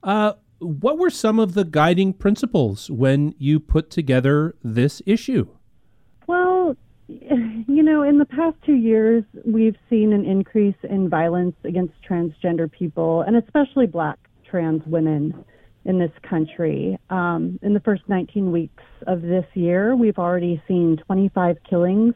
Uh, 0.03 0.33
what 0.61 0.97
were 0.97 1.11
some 1.11 1.39
of 1.39 1.55
the 1.55 1.65
guiding 1.65 2.13
principles 2.13 2.91
when 2.91 3.35
you 3.37 3.59
put 3.59 3.91
together 3.91 4.55
this 4.63 5.03
issue? 5.05 5.49
You 7.09 7.83
know, 7.83 8.03
in 8.03 8.19
the 8.19 8.25
past 8.25 8.57
two 8.65 8.75
years, 8.75 9.25
we've 9.45 9.77
seen 9.91 10.13
an 10.13 10.25
increase 10.25 10.77
in 10.83 11.09
violence 11.09 11.57
against 11.65 11.95
transgender 12.09 12.71
people, 12.71 13.23
and 13.23 13.37
especially 13.37 13.87
black 13.87 14.19
trans 14.49 14.83
women 14.87 15.45
in 15.85 15.99
this 15.99 16.13
country. 16.29 16.99
Um, 17.11 17.59
in 17.63 17.75
the 17.75 17.81
first 17.81 18.03
19 18.09 18.53
weeks 18.53 18.83
of 19.07 19.23
this 19.23 19.45
year, 19.55 19.97
we've 19.97 20.19
already 20.19 20.63
seen 20.69 20.97
25 21.07 21.57
killings 21.69 22.15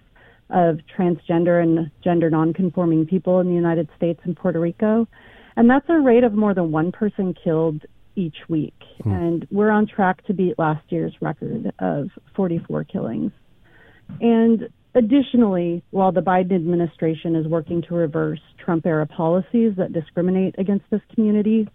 of 0.50 0.78
transgender 0.96 1.62
and 1.62 1.90
gender 2.04 2.30
nonconforming 2.30 3.06
people 3.06 3.40
in 3.40 3.48
the 3.48 3.54
United 3.54 3.88
States 3.96 4.20
and 4.24 4.36
Puerto 4.36 4.60
Rico. 4.60 5.08
And 5.56 5.68
that's 5.68 5.86
a 5.88 5.98
rate 5.98 6.22
of 6.22 6.34
more 6.34 6.54
than 6.54 6.70
one 6.70 6.92
person 6.92 7.34
killed 7.34 7.82
each 8.14 8.36
week. 8.48 8.74
Hmm. 9.02 9.12
And 9.12 9.48
we're 9.50 9.70
on 9.70 9.86
track 9.86 10.24
to 10.26 10.34
beat 10.34 10.58
last 10.58 10.84
year's 10.90 11.14
record 11.20 11.72
of 11.80 12.10
44 12.34 12.84
killings. 12.84 13.32
And 14.20 14.68
additionally, 14.94 15.82
while 15.90 16.12
the 16.12 16.20
Biden 16.20 16.54
administration 16.54 17.36
is 17.36 17.46
working 17.46 17.82
to 17.82 17.94
reverse 17.94 18.40
Trump 18.64 18.86
era 18.86 19.06
policies 19.06 19.74
that 19.76 19.92
discriminate 19.92 20.54
against 20.58 20.84
this 20.90 21.02
community, 21.14 21.68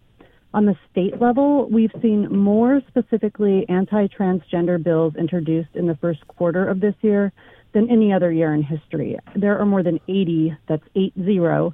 on 0.53 0.65
the 0.65 0.75
state 0.91 1.21
level, 1.21 1.69
we've 1.69 1.91
seen 2.01 2.27
more 2.35 2.81
specifically 2.89 3.65
anti 3.69 4.07
transgender 4.07 4.81
bills 4.83 5.13
introduced 5.17 5.75
in 5.75 5.87
the 5.87 5.95
first 5.95 6.27
quarter 6.27 6.67
of 6.67 6.81
this 6.81 6.95
year 7.01 7.31
than 7.73 7.89
any 7.89 8.11
other 8.11 8.31
year 8.31 8.53
in 8.53 8.61
history. 8.61 9.17
There 9.35 9.57
are 9.57 9.65
more 9.65 9.81
than 9.81 9.99
80, 10.09 10.57
that's 10.67 10.83
80, 10.95 11.73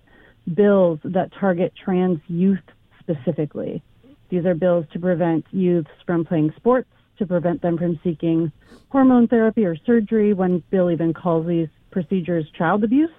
bills 0.54 1.00
that 1.04 1.32
target 1.40 1.74
trans 1.84 2.20
youth 2.28 2.60
specifically. 3.00 3.82
These 4.30 4.46
are 4.46 4.54
bills 4.54 4.86
to 4.94 5.00
prevent 5.00 5.46
youths 5.52 5.90
from 6.06 6.26
playing 6.26 6.54
sports, 6.56 6.90
to 7.18 7.26
prevent 7.26 7.62
them 7.62 7.78
from 7.78 8.00
seeking 8.04 8.52
hormone 8.90 9.28
therapy 9.28 9.66
or 9.66 9.76
surgery, 9.86 10.34
when 10.34 10.64
Bill 10.70 10.92
even 10.92 11.14
calls 11.14 11.48
these 11.48 11.68
procedures 11.92 12.46
child 12.58 12.84
abuse, 12.84 13.10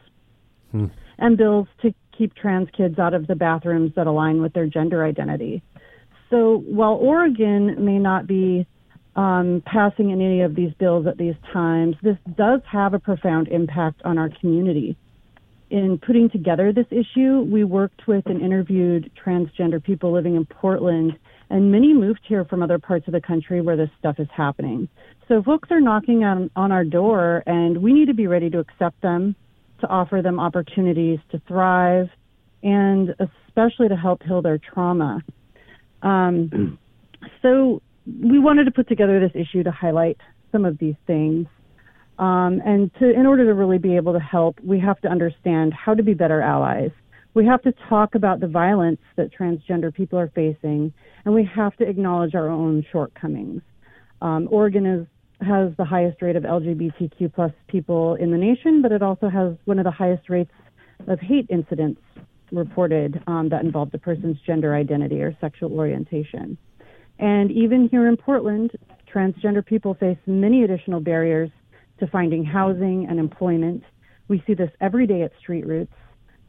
hmm. 0.71 0.87
and 1.19 1.37
bills 1.37 1.69
to 1.83 1.95
keep 2.17 2.35
trans 2.35 2.69
kids 2.77 2.99
out 2.99 3.15
of 3.15 3.27
the 3.27 3.35
bathrooms 3.35 3.93
that 3.95 4.07
align 4.07 4.43
with 4.43 4.53
their 4.53 4.67
gender 4.67 5.05
identity. 5.05 5.63
So 6.31 6.59
while 6.67 6.95
Oregon 6.95 7.85
may 7.85 7.99
not 7.99 8.27
be 8.27 8.67
um, 9.17 9.63
passing 9.67 10.13
any 10.13 10.43
of 10.43 10.55
these 10.55 10.73
bills 10.75 11.07
at 11.07 11.17
these 11.17 11.35
times, 11.53 11.97
this 12.03 12.17
does 12.37 12.61
have 12.71 12.95
a 12.95 12.99
profound 12.99 13.49
impact 13.49 14.03
on 14.05 14.19
our 14.19 14.29
community. 14.41 14.97
In 15.71 15.99
putting 15.99 16.31
together 16.31 16.73
this 16.73 16.87
issue, 16.91 17.41
we 17.41 17.65
worked 17.65 18.07
with 18.07 18.27
and 18.27 18.41
interviewed 18.41 19.11
transgender 19.23 19.83
people 19.83 20.13
living 20.13 20.35
in 20.35 20.47
Portland, 20.47 21.19
and 21.51 21.73
many 21.73 21.95
moved 21.95 22.21
here 22.29 22.45
from 22.45 22.63
other 22.63 22.79
parts 22.79 23.07
of 23.07 23.13
the 23.13 23.21
country 23.21 23.61
where 23.61 23.77
this 23.77 23.91
stuff 23.99 24.17
is 24.19 24.29
happening. 24.35 24.89
So 25.29 25.43
folks 25.43 25.71
are 25.71 25.81
knocking 25.81 26.25
on, 26.25 26.51
on 26.57 26.73
our 26.73 26.85
door, 26.85 27.43
and 27.47 27.83
we 27.83 27.93
need 27.93 28.07
to 28.07 28.15
be 28.15 28.27
ready 28.27 28.51
to 28.51 28.59
accept 28.59 29.01
them 29.03 29.35
to 29.81 29.87
offer 29.87 30.23
them 30.23 30.41
opportunities 30.41 31.19
to 31.31 31.41
thrive 31.47 32.09
and 32.63 33.15
especially 33.21 33.89
to 33.89 33.97
help 33.97 34.23
heal 34.23 34.43
their 34.43 34.59
trauma. 34.59 35.23
Um, 36.03 36.79
so 37.43 37.83
we 38.07 38.39
wanted 38.39 38.65
to 38.65 38.71
put 38.71 38.89
together 38.89 39.21
this 39.21 39.33
issue 39.35 39.63
to 39.63 39.71
highlight 39.71 40.19
some 40.51 40.65
of 40.65 40.79
these 40.79 40.97
things. 41.07 41.47
Um, 42.19 42.61
and 42.65 42.91
to, 42.99 43.11
in 43.11 43.27
order 43.27 43.45
to 43.47 43.55
really 43.55 43.79
be 43.79 43.95
able 43.95 44.13
to 44.13 44.19
help, 44.19 44.59
we 44.61 44.81
have 44.81 45.01
to 45.03 45.09
understand 45.09 45.73
how 45.73 45.95
to 45.95 46.03
be 46.03 46.15
better 46.15 46.41
allies. 46.41 46.91
We 47.39 47.47
have 47.47 47.63
to 47.63 47.73
talk 47.89 48.17
about 48.17 48.41
the 48.41 48.49
violence 48.49 48.99
that 49.15 49.31
transgender 49.33 49.95
people 49.95 50.19
are 50.19 50.27
facing, 50.35 50.93
and 51.25 51.33
we 51.33 51.49
have 51.55 51.77
to 51.77 51.89
acknowledge 51.89 52.35
our 52.35 52.49
own 52.49 52.85
shortcomings. 52.91 53.63
Um, 54.21 54.49
Oregon 54.51 54.85
is 54.85 55.07
has 55.47 55.71
the 55.77 55.85
highest 55.85 56.21
rate 56.21 56.35
of 56.35 56.43
LGBTQ 56.43 57.33
plus 57.33 57.53
people 57.69 58.17
in 58.17 58.33
the 58.33 58.37
nation, 58.37 58.83
but 58.83 58.91
it 58.91 59.05
also 59.05 59.29
has 59.29 59.55
one 59.67 59.79
of 59.79 59.85
the 59.85 59.91
highest 59.93 60.29
rates 60.29 60.51
of 61.07 61.21
hate 61.21 61.47
incidents 61.49 62.01
reported 62.51 63.23
um, 63.29 63.49
that 63.51 63.65
involve 63.65 63.93
the 63.93 63.99
person's 63.99 64.37
gender 64.45 64.75
identity 64.75 65.23
or 65.23 65.33
sexual 65.41 65.73
orientation. 65.75 66.59
And 67.21 67.53
even 67.53 67.89
here 67.89 68.09
in 68.09 68.17
Portland, 68.17 68.73
transgender 69.15 69.65
people 69.65 69.95
face 69.95 70.19
many 70.27 70.65
additional 70.65 70.99
barriers 70.99 71.51
to 72.01 72.09
finding 72.09 72.45
housing 72.45 73.07
and 73.09 73.21
employment. 73.21 73.85
We 74.27 74.43
see 74.45 74.55
this 74.55 74.71
every 74.81 75.07
day 75.07 75.23
at 75.23 75.31
Street 75.39 75.65
Roots. 75.69 75.93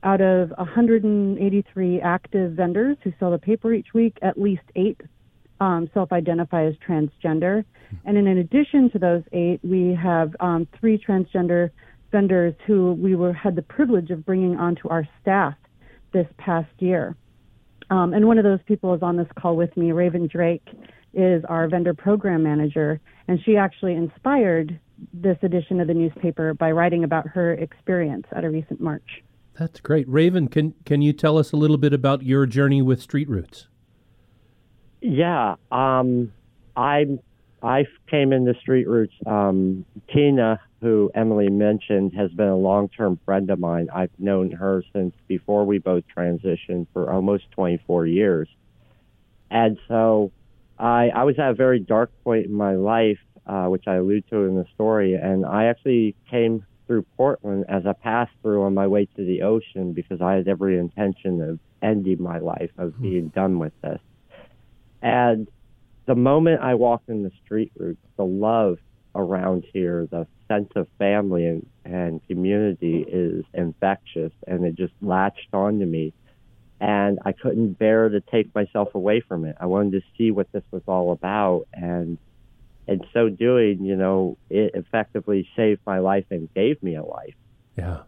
Out 0.03 0.22
of 0.22 0.51
183 0.51 2.01
active 2.01 2.53
vendors 2.53 2.98
who 3.03 3.12
sell 3.20 3.32
the 3.32 3.38
paper 3.38 3.74
each 3.74 3.94
week, 3.94 4.18
at 4.22 4.39
least 4.39 4.63
eight 4.75 5.01
um, 5.60 5.89
self 5.94 6.12
identify 6.12 6.65
as 6.65 6.75
transgender. 6.88 7.65
And 8.06 8.18
in 8.18 8.27
addition 8.27 8.89
to 8.91 9.00
those 9.00 9.24
eight, 9.34 9.60
we 9.63 9.98
have 10.01 10.36
um, 10.39 10.68
three 10.79 10.98
transgender 10.98 11.72
vendors 12.12 12.53
who 12.65 12.94
we 12.94 13.15
were 13.15 13.34
had 13.34 13.56
the 13.56 13.62
privilege 13.62 14.10
of 14.10 14.25
bringing 14.25 14.58
onto 14.58 14.88
our 14.89 15.08
staff 15.22 15.56
this 16.13 16.27
past 16.38 16.70
year. 16.79 17.15
Um, 17.89 18.13
and 18.13 18.27
one 18.27 18.38
of 18.38 18.44
those 18.44 18.60
people 18.68 18.94
is 18.94 19.01
on 19.01 19.18
this 19.18 19.27
call 19.38 19.56
with 19.56 19.75
me. 19.75 19.91
Raven 19.91 20.27
Drake 20.27 20.68
is 21.13 21.44
our 21.50 21.68
vendor 21.68 21.94
program 21.94 22.44
manager, 22.44 23.00
and 23.27 23.39
she 23.44 23.58
actually 23.58 23.96
inspired 23.96 24.79
this 25.13 25.38
edition 25.41 25.79
of 25.79 25.88
the 25.88 25.94
newspaper 25.94 26.53
by 26.53 26.72
writing 26.72 27.03
about 27.03 27.27
her 27.27 27.53
experience 27.53 28.25
at 28.36 28.44
a 28.44 28.50
recent 28.50 28.79
march. 28.79 29.24
That's 29.60 29.82
great. 29.82 30.08
Raven, 30.08 30.48
can 30.48 30.74
can 30.86 31.01
you 31.01 31.12
tell 31.12 31.38
us 31.38 31.51
a 31.51 31.58
little 31.58 31.78
bit 31.78 31.92
about 31.92 32.24
your 32.24 32.46
journey 32.46 32.82
with 32.82 33.01
Street 33.01 33.28
Roots? 33.28 33.68
Yeah, 35.01 35.56
um, 35.70 36.32
I 36.78 37.20
I 37.62 37.86
came 38.10 38.32
into 38.32 38.54
Street 38.62 38.88
Roots. 38.88 39.13
Um, 39.25 39.84
Tina, 40.13 40.62
who 40.80 41.12
Emily 41.13 41.50
mentioned, 41.50 42.13
has 42.13 42.32
been 42.32 42.48
a 42.48 42.56
long 42.56 42.88
term 42.88 43.20
friend 43.25 43.50
of 43.50 43.60
mine. 43.60 43.89
I've 43.94 44.18
known 44.18 44.51
her 44.51 44.82
since 44.94 45.13
before 45.28 45.66
we 45.66 45.78
both 45.78 46.06
transitioned 46.16 46.88
for 46.94 47.12
almost 47.12 47.51
24 47.51 48.08
years, 48.08 48.48
and 49.51 49.78
so 49.89 50.32
I 50.80 51.10
I 51.10 51.25
was 51.25 51.38
at 51.38 51.50
a 51.50 51.54
very 51.54 51.80
dark 51.80 52.12
point 52.24 52.46
in 52.46 52.54
my 52.54 52.75
life, 52.75 53.20
uh, 53.46 53.66
which 53.66 53.88
I 53.88 53.96
allude 53.96 54.24
to 54.30 54.38
in 54.46 54.56
the 54.56 54.66
story, 54.74 55.16
and 55.16 55.46
I 55.46 55.66
actually 55.66 56.16
came 56.32 56.66
through 56.89 57.05
Portland 57.17 57.65
as 57.69 57.86
a 57.86 57.93
pass 57.93 58.27
through 58.41 58.63
on 58.63 58.74
my 58.74 58.88
way 58.88 59.05
to 59.05 59.24
the 59.24 59.43
ocean 59.43 59.93
because 59.93 60.22
I 60.22 60.34
had 60.34 60.48
every 60.48 60.79
intention 60.79 61.39
of 61.39 61.60
ending 61.84 62.19
my 62.19 62.39
life, 62.39 62.72
of 62.79 62.93
hmm. 62.96 63.03
being 63.03 63.27
done 63.27 63.60
with 63.60 63.74
this. 63.84 64.00
And 65.03 65.48
the 66.08 66.15
moment 66.15 66.62
I 66.62 66.74
walked 66.74 67.08
in 67.10 67.22
the 67.22 67.31
street 67.46 67.72
roots, 67.77 68.01
the 68.17 68.25
love 68.25 68.79
around 69.13 69.65
here, 69.72 70.08
the 70.10 70.25
sense 70.48 70.72
of 70.75 70.88
family 70.98 71.46
and, 71.46 71.67
and 71.86 72.25
community 72.27 73.05
is 73.08 73.46
infectious 73.53 74.31
and 74.48 74.65
it 74.65 74.74
just 74.74 74.93
latched 75.00 75.53
onto 75.53 75.86
me. 75.86 76.12
And 76.81 77.19
I 77.24 77.34
couldn't 77.34 77.77
bear 77.77 78.10
to 78.10 78.19
take 78.19 78.55
myself 78.55 78.96
away 78.96 79.22
from 79.22 79.46
it. 79.46 79.58
I 79.60 79.67
wanted 79.67 79.91
to 79.91 80.01
see 80.17 80.31
what 80.31 80.51
this 80.53 80.63
was 80.72 80.81
all 80.88 81.12
about. 81.12 81.67
And 81.72 82.17
in 82.89 83.01
so 83.13 83.29
doing, 83.29 83.84
you 83.84 83.96
know, 83.96 84.38
it 84.50 84.72
effectively 84.74 85.48
saved 85.55 85.81
my 85.86 86.00
life 86.00 86.25
and 86.31 86.51
gave 86.53 86.81
me 86.81 86.96
a 86.96 87.03
life. 87.03 87.36
Yeah. 87.77 88.00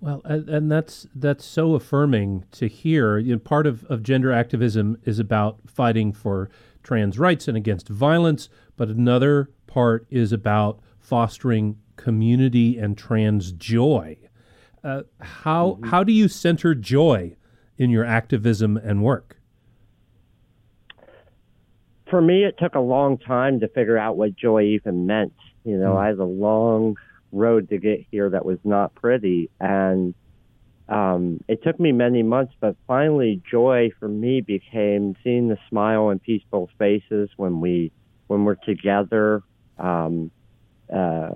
Well, 0.00 0.20
and, 0.24 0.48
and 0.48 0.70
that's 0.70 1.06
that's 1.14 1.44
so 1.44 1.74
affirming 1.74 2.44
to 2.52 2.66
hear. 2.66 3.18
You 3.18 3.34
know, 3.34 3.38
part 3.38 3.66
of, 3.66 3.84
of 3.84 4.02
gender 4.02 4.32
activism 4.32 4.98
is 5.04 5.18
about 5.18 5.58
fighting 5.66 6.12
for 6.12 6.50
trans 6.82 7.18
rights 7.18 7.46
and 7.46 7.56
against 7.56 7.88
violence, 7.88 8.48
but 8.76 8.88
another 8.88 9.50
part 9.66 10.06
is 10.10 10.32
about 10.32 10.80
fostering 10.98 11.78
community 11.96 12.78
and 12.78 12.98
trans 12.98 13.52
joy. 13.52 14.18
Uh, 14.82 15.02
how 15.20 15.72
mm-hmm. 15.74 15.88
how 15.88 16.02
do 16.02 16.12
you 16.12 16.26
center 16.26 16.74
joy 16.74 17.36
in 17.78 17.90
your 17.90 18.04
activism 18.04 18.76
and 18.76 19.02
work? 19.02 19.36
For 22.12 22.20
me, 22.20 22.44
it 22.44 22.58
took 22.58 22.74
a 22.74 22.80
long 22.80 23.16
time 23.16 23.60
to 23.60 23.68
figure 23.68 23.96
out 23.96 24.18
what 24.18 24.36
joy 24.36 24.64
even 24.64 25.06
meant. 25.06 25.32
You 25.64 25.78
know, 25.78 25.94
Mm. 25.94 25.96
I 25.96 26.06
had 26.08 26.18
a 26.18 26.24
long 26.24 26.98
road 27.32 27.70
to 27.70 27.78
get 27.78 28.04
here 28.10 28.28
that 28.28 28.44
was 28.44 28.58
not 28.64 28.94
pretty, 28.94 29.48
and 29.58 30.12
um, 30.90 31.42
it 31.48 31.62
took 31.62 31.80
me 31.80 31.90
many 31.90 32.22
months. 32.22 32.52
But 32.60 32.76
finally, 32.86 33.40
joy 33.50 33.92
for 33.98 34.08
me 34.08 34.42
became 34.42 35.16
seeing 35.24 35.48
the 35.48 35.56
smile 35.70 36.08
on 36.08 36.18
peaceful 36.18 36.68
faces 36.78 37.30
when 37.38 37.62
we 37.62 37.90
when 38.26 38.44
we're 38.44 38.56
together. 38.56 39.42
Um, 39.78 40.30
uh, 40.92 41.30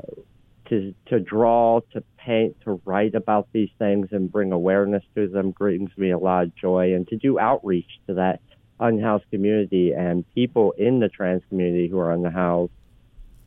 to 0.66 0.94
to 1.06 1.20
draw, 1.20 1.80
to 1.94 2.02
paint, 2.18 2.60
to 2.64 2.82
write 2.84 3.14
about 3.14 3.48
these 3.52 3.70
things 3.78 4.08
and 4.10 4.30
bring 4.30 4.52
awareness 4.52 5.04
to 5.14 5.26
them 5.26 5.52
brings 5.52 5.96
me 5.96 6.10
a 6.10 6.18
lot 6.18 6.44
of 6.44 6.54
joy, 6.54 6.92
and 6.92 7.08
to 7.08 7.16
do 7.16 7.38
outreach 7.38 7.98
to 8.08 8.14
that 8.14 8.40
unhoused 8.80 9.24
community 9.30 9.92
and 9.92 10.24
people 10.34 10.72
in 10.72 11.00
the 11.00 11.08
trans 11.08 11.42
community 11.48 11.88
who 11.88 11.98
are 11.98 12.12
unhoused 12.12 12.72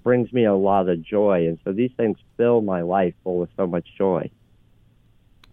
brings 0.03 0.31
me 0.33 0.45
a 0.45 0.55
lot 0.55 0.89
of 0.89 1.01
joy. 1.01 1.48
And 1.48 1.59
so 1.63 1.71
these 1.71 1.91
things 1.98 2.17
fill 2.38 2.62
my 2.62 2.81
life 2.81 3.13
full 3.24 3.39
with 3.39 3.50
so 3.57 3.67
much 3.67 3.88
joy. 3.98 4.29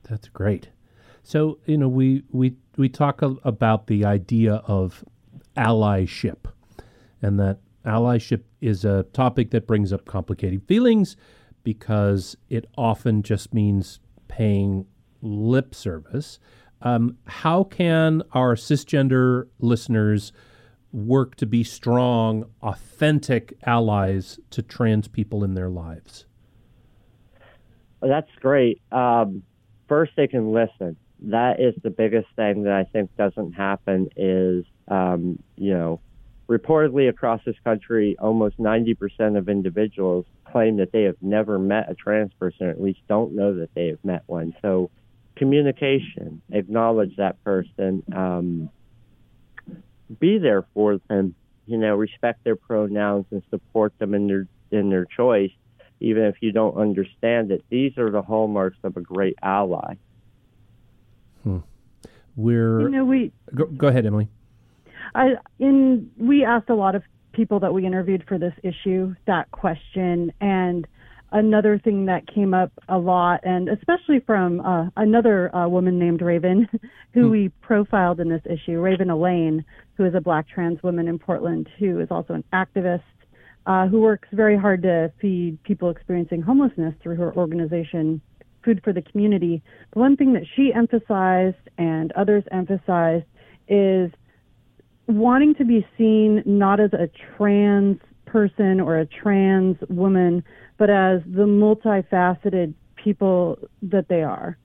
That's 0.09 0.29
great. 0.29 0.69
So 1.23 1.59
you 1.67 1.77
know 1.77 1.89
we 1.89 2.23
we 2.31 2.55
we 2.77 2.89
talk 2.89 3.21
about 3.21 3.89
the 3.89 4.05
idea 4.05 4.63
of 4.67 5.05
allyship, 5.57 6.47
and 7.21 7.41
that 7.41 7.59
allyship 7.85 8.43
is 8.61 8.85
a 8.85 9.03
topic 9.13 9.51
that 9.51 9.67
brings 9.67 9.93
up 9.93 10.05
complicated 10.05 10.63
feelings 10.69 11.17
because 11.65 12.37
it 12.49 12.67
often 12.79 13.23
just 13.23 13.53
means 13.53 13.99
paying 14.29 14.87
lip 15.21 15.75
service. 15.75 16.39
Um, 16.87 17.19
how 17.27 17.65
can 17.65 18.23
our 18.31 18.55
cisgender 18.55 19.49
listeners 19.59 20.33
work 20.93 21.35
to 21.37 21.47
be 21.47 21.65
strong, 21.65 22.45
authentic 22.63 23.59
allies 23.65 24.39
to 24.51 24.63
trans 24.63 25.09
people 25.09 25.43
in 25.43 25.55
their 25.55 25.69
lives? 25.69 26.27
Well, 28.01 28.09
that's 28.09 28.31
great. 28.39 28.81
Um, 28.93 29.43
first, 29.89 30.13
they 30.17 30.29
can 30.29 30.53
listen. 30.53 30.97
That 31.23 31.59
is 31.59 31.75
the 31.83 31.91
biggest 31.91 32.29
thing 32.37 32.63
that 32.63 32.73
I 32.73 32.85
think 32.85 33.11
doesn't 33.17 33.55
happen. 33.55 34.09
Is 34.17 34.65
um, 34.87 35.41
you 35.57 35.75
know, 35.75 36.01
reportedly 36.49 37.09
across 37.09 37.41
this 37.45 37.57
country, 37.65 38.17
almost 38.21 38.61
90% 38.61 39.37
of 39.37 39.49
individuals 39.49 40.25
claim 40.45 40.77
that 40.77 40.93
they 40.93 41.03
have 41.03 41.17
never 41.21 41.59
met 41.59 41.91
a 41.91 41.97
trans 41.97 42.33
person, 42.35 42.69
or 42.69 42.71
at 42.71 42.81
least 42.81 43.01
don't 43.09 43.35
know 43.35 43.57
that 43.57 43.75
they 43.75 43.89
have 43.89 44.05
met 44.05 44.23
one. 44.27 44.55
So, 44.63 44.89
communication, 45.37 46.43
acknowledge 46.51 47.17
that 47.17 47.43
person, 47.45 48.03
um, 48.15 48.71
be 50.19 50.39
there 50.39 50.67
for 50.75 50.99
them. 51.09 51.35
You 51.67 51.79
know, 51.79 51.97
respect 51.97 52.45
their 52.45 52.57
pronouns 52.57 53.27
and 53.31 53.43
support 53.51 53.93
them 53.99 54.15
in 54.15 54.29
their 54.29 54.47
in 54.71 54.89
their 54.91 55.05
choice 55.05 55.51
even 56.01 56.25
if 56.25 56.37
you 56.41 56.53
don't 56.53 56.77
understand 56.77 57.51
it. 57.51 57.65
These 57.71 57.97
are 57.99 58.11
the 58.11 58.23
hallmarks 58.23 58.77
of 58.85 58.97
a 58.97 59.01
great 59.01 59.37
ally. 59.43 59.95
We're 62.37 62.83
You 62.83 62.89
know, 62.91 63.05
we 63.05 63.33
go, 63.55 63.65
go 63.65 63.89
ahead, 63.89 64.05
Emily. 64.05 64.29
I 65.15 65.37
in 65.59 66.11
we 66.19 66.45
asked 66.45 66.69
a 66.69 66.75
lot 66.75 66.95
of 66.95 67.03
people 67.33 67.61
that 67.61 67.73
we 67.73 67.87
interviewed 67.87 68.25
for 68.29 68.39
this 68.39 68.53
issue 68.63 69.15
that 69.27 69.51
question 69.53 70.33
and 70.41 70.87
another 71.37 71.79
thing 71.79 72.07
that 72.07 72.27
came 72.27 72.55
up 72.55 72.73
a 72.89 72.97
lot 72.97 73.41
and 73.45 73.69
especially 73.69 74.21
from 74.21 74.61
uh, 74.61 74.89
another 74.97 75.55
uh, 75.55 75.69
woman 75.69 75.99
named 75.99 76.23
Raven 76.23 76.67
who 77.13 77.29
we 77.29 77.51
profiled 77.61 78.21
in 78.21 78.29
this 78.31 78.41
issue 78.47 78.81
Raven 78.81 79.11
Elaine 79.11 79.63
who 79.97 80.07
is 80.07 80.15
a 80.15 80.21
black 80.21 80.49
trans 80.49 80.83
woman 80.83 81.09
in 81.09 81.19
Portland 81.19 81.69
who 81.79 82.01
is 82.01 82.09
also 82.11 82.33
an 82.33 82.45
activist 82.55 83.03
uh, 83.67 83.87
who 83.87 84.01
works 84.01 84.29
very 84.33 84.57
hard 84.57 84.83
to 84.83 85.13
feed 85.21 85.63
people 85.63 85.91
experiencing 85.91 86.41
homelessness 86.41 86.95
through 87.03 87.17
her 87.17 87.37
organization 87.37 88.23
Food 88.65 88.81
for 88.83 88.93
the 88.93 89.03
Community. 89.03 89.63
The 89.93 90.01
one 90.01 90.17
thing 90.17 90.33
that 90.33 90.43
she 90.57 90.73
emphasized 90.75 91.69
and 91.77 92.13
others 92.13 92.45
emphasized 92.51 93.27
is 93.69 94.11
wanting 95.07 95.55
to 95.57 95.65
be 95.65 95.87
seen 95.99 96.43
not 96.47 96.81
as 96.81 96.93
a 96.95 97.11
trans 97.37 97.99
person 98.27 98.81
or 98.81 98.99
a 98.99 99.07
trans 99.07 99.77
woman, 99.89 100.43
but 100.77 100.91
as 100.91 101.23
the 101.25 101.45
multifaceted 101.45 102.75
people 103.03 103.59
that 103.83 104.09
they 104.09 104.23
are. 104.23 104.59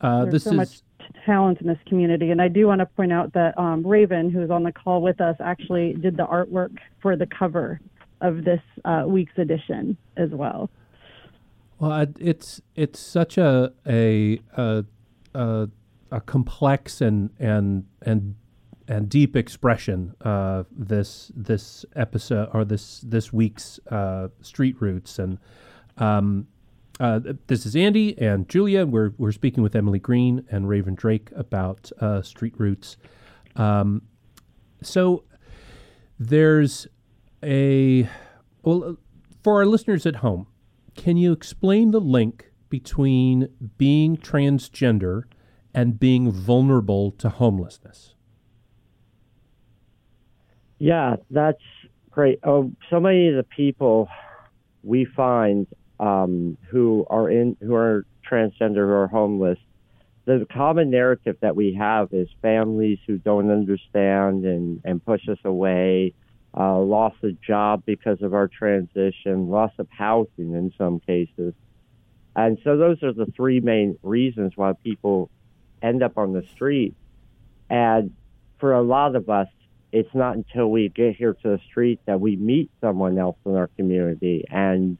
Uh, 0.00 0.24
There's 0.26 0.42
so 0.44 0.50
is 0.50 0.56
much 0.56 0.82
talent 1.24 1.60
in 1.60 1.66
this 1.66 1.78
community, 1.86 2.30
and 2.30 2.40
I 2.42 2.48
do 2.48 2.66
want 2.66 2.80
to 2.80 2.86
point 2.86 3.12
out 3.12 3.32
that 3.32 3.56
um, 3.58 3.86
Raven, 3.86 4.30
who 4.30 4.42
is 4.42 4.50
on 4.50 4.62
the 4.62 4.72
call 4.72 5.00
with 5.02 5.20
us, 5.20 5.36
actually 5.40 5.94
did 5.94 6.16
the 6.16 6.26
artwork 6.26 6.76
for 7.00 7.16
the 7.16 7.26
cover 7.26 7.80
of 8.20 8.44
this 8.44 8.60
uh, 8.84 9.04
week's 9.06 9.36
edition 9.38 9.96
as 10.16 10.30
well. 10.30 10.70
well, 11.78 11.92
I- 11.92 12.06
it's 12.18 12.60
it's 12.74 12.98
such 13.00 13.38
a 13.38 13.72
a 13.86 14.40
a, 14.56 14.84
a, 15.34 15.68
a 16.10 16.20
complex 16.20 17.00
and 17.00 17.30
and 17.38 17.86
and 18.02 18.34
and 18.88 19.08
deep 19.08 19.36
expression. 19.36 20.14
Uh, 20.20 20.64
this 20.70 21.32
this 21.34 21.84
episode 21.96 22.50
or 22.52 22.64
this 22.64 23.00
this 23.00 23.32
week's 23.32 23.78
uh, 23.90 24.28
street 24.40 24.80
roots 24.80 25.18
and. 25.18 25.38
Um, 25.96 26.48
uh, 27.00 27.18
this 27.48 27.66
is 27.66 27.74
Andy 27.74 28.16
and 28.20 28.48
Julia. 28.48 28.86
We're 28.86 29.10
we're 29.18 29.32
speaking 29.32 29.64
with 29.64 29.74
Emily 29.74 29.98
Greene 29.98 30.44
and 30.48 30.68
Raven 30.68 30.94
Drake 30.94 31.28
about 31.34 31.90
uh, 32.00 32.22
street 32.22 32.54
roots. 32.56 32.96
Um, 33.56 34.02
so 34.80 35.24
there's 36.20 36.86
a 37.42 38.08
well 38.62 38.96
for 39.42 39.56
our 39.56 39.66
listeners 39.66 40.06
at 40.06 40.16
home. 40.16 40.46
Can 40.94 41.16
you 41.16 41.32
explain 41.32 41.90
the 41.90 42.00
link 42.00 42.52
between 42.70 43.48
being 43.76 44.16
transgender 44.16 45.24
and 45.74 45.98
being 45.98 46.30
vulnerable 46.30 47.10
to 47.12 47.28
homelessness? 47.28 48.14
Yeah, 50.78 51.16
that's 51.30 51.62
great. 52.10 52.40
Oh, 52.44 52.70
so 52.90 53.00
many 53.00 53.28
of 53.28 53.36
the 53.36 53.44
people 53.44 54.08
we 54.82 55.04
find 55.04 55.66
um, 56.00 56.56
who 56.68 57.06
are 57.08 57.30
in 57.30 57.56
who 57.60 57.74
are 57.74 58.04
transgender 58.28 58.86
who 58.86 58.92
are 58.92 59.06
homeless, 59.06 59.58
the 60.24 60.46
common 60.52 60.90
narrative 60.90 61.36
that 61.40 61.54
we 61.56 61.74
have 61.74 62.12
is 62.12 62.28
families 62.42 62.98
who 63.06 63.18
don't 63.18 63.50
understand 63.50 64.44
and 64.44 64.80
and 64.84 65.04
push 65.04 65.28
us 65.28 65.38
away, 65.44 66.14
uh, 66.56 66.78
loss 66.78 67.14
of 67.22 67.40
job 67.40 67.82
because 67.86 68.22
of 68.22 68.34
our 68.34 68.48
transition, 68.48 69.48
loss 69.48 69.72
of 69.78 69.88
housing 69.90 70.54
in 70.54 70.72
some 70.76 71.00
cases, 71.00 71.54
and 72.36 72.58
so 72.64 72.76
those 72.76 73.02
are 73.02 73.12
the 73.12 73.26
three 73.26 73.60
main 73.60 73.98
reasons 74.02 74.52
why 74.56 74.72
people 74.72 75.30
end 75.82 76.02
up 76.02 76.18
on 76.18 76.32
the 76.32 76.42
street. 76.52 76.94
And 77.70 78.14
for 78.58 78.72
a 78.72 78.82
lot 78.82 79.14
of 79.16 79.28
us, 79.28 79.48
it's 79.94 80.12
not 80.12 80.34
until 80.34 80.70
we 80.70 80.88
get 80.88 81.14
here 81.14 81.34
to 81.34 81.48
the 81.50 81.60
street 81.70 82.00
that 82.04 82.20
we 82.20 82.34
meet 82.34 82.68
someone 82.80 83.16
else 83.16 83.36
in 83.46 83.54
our 83.54 83.68
community 83.68 84.44
and 84.50 84.98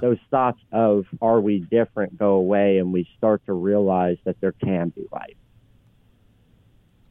those 0.00 0.18
thoughts 0.30 0.60
of 0.72 1.04
are 1.20 1.40
we 1.40 1.58
different 1.58 2.16
go 2.16 2.32
away 2.34 2.78
and 2.78 2.92
we 2.92 3.08
start 3.18 3.44
to 3.46 3.52
realize 3.52 4.16
that 4.24 4.40
there 4.40 4.52
can 4.52 4.90
be 4.90 5.06
life. 5.12 5.36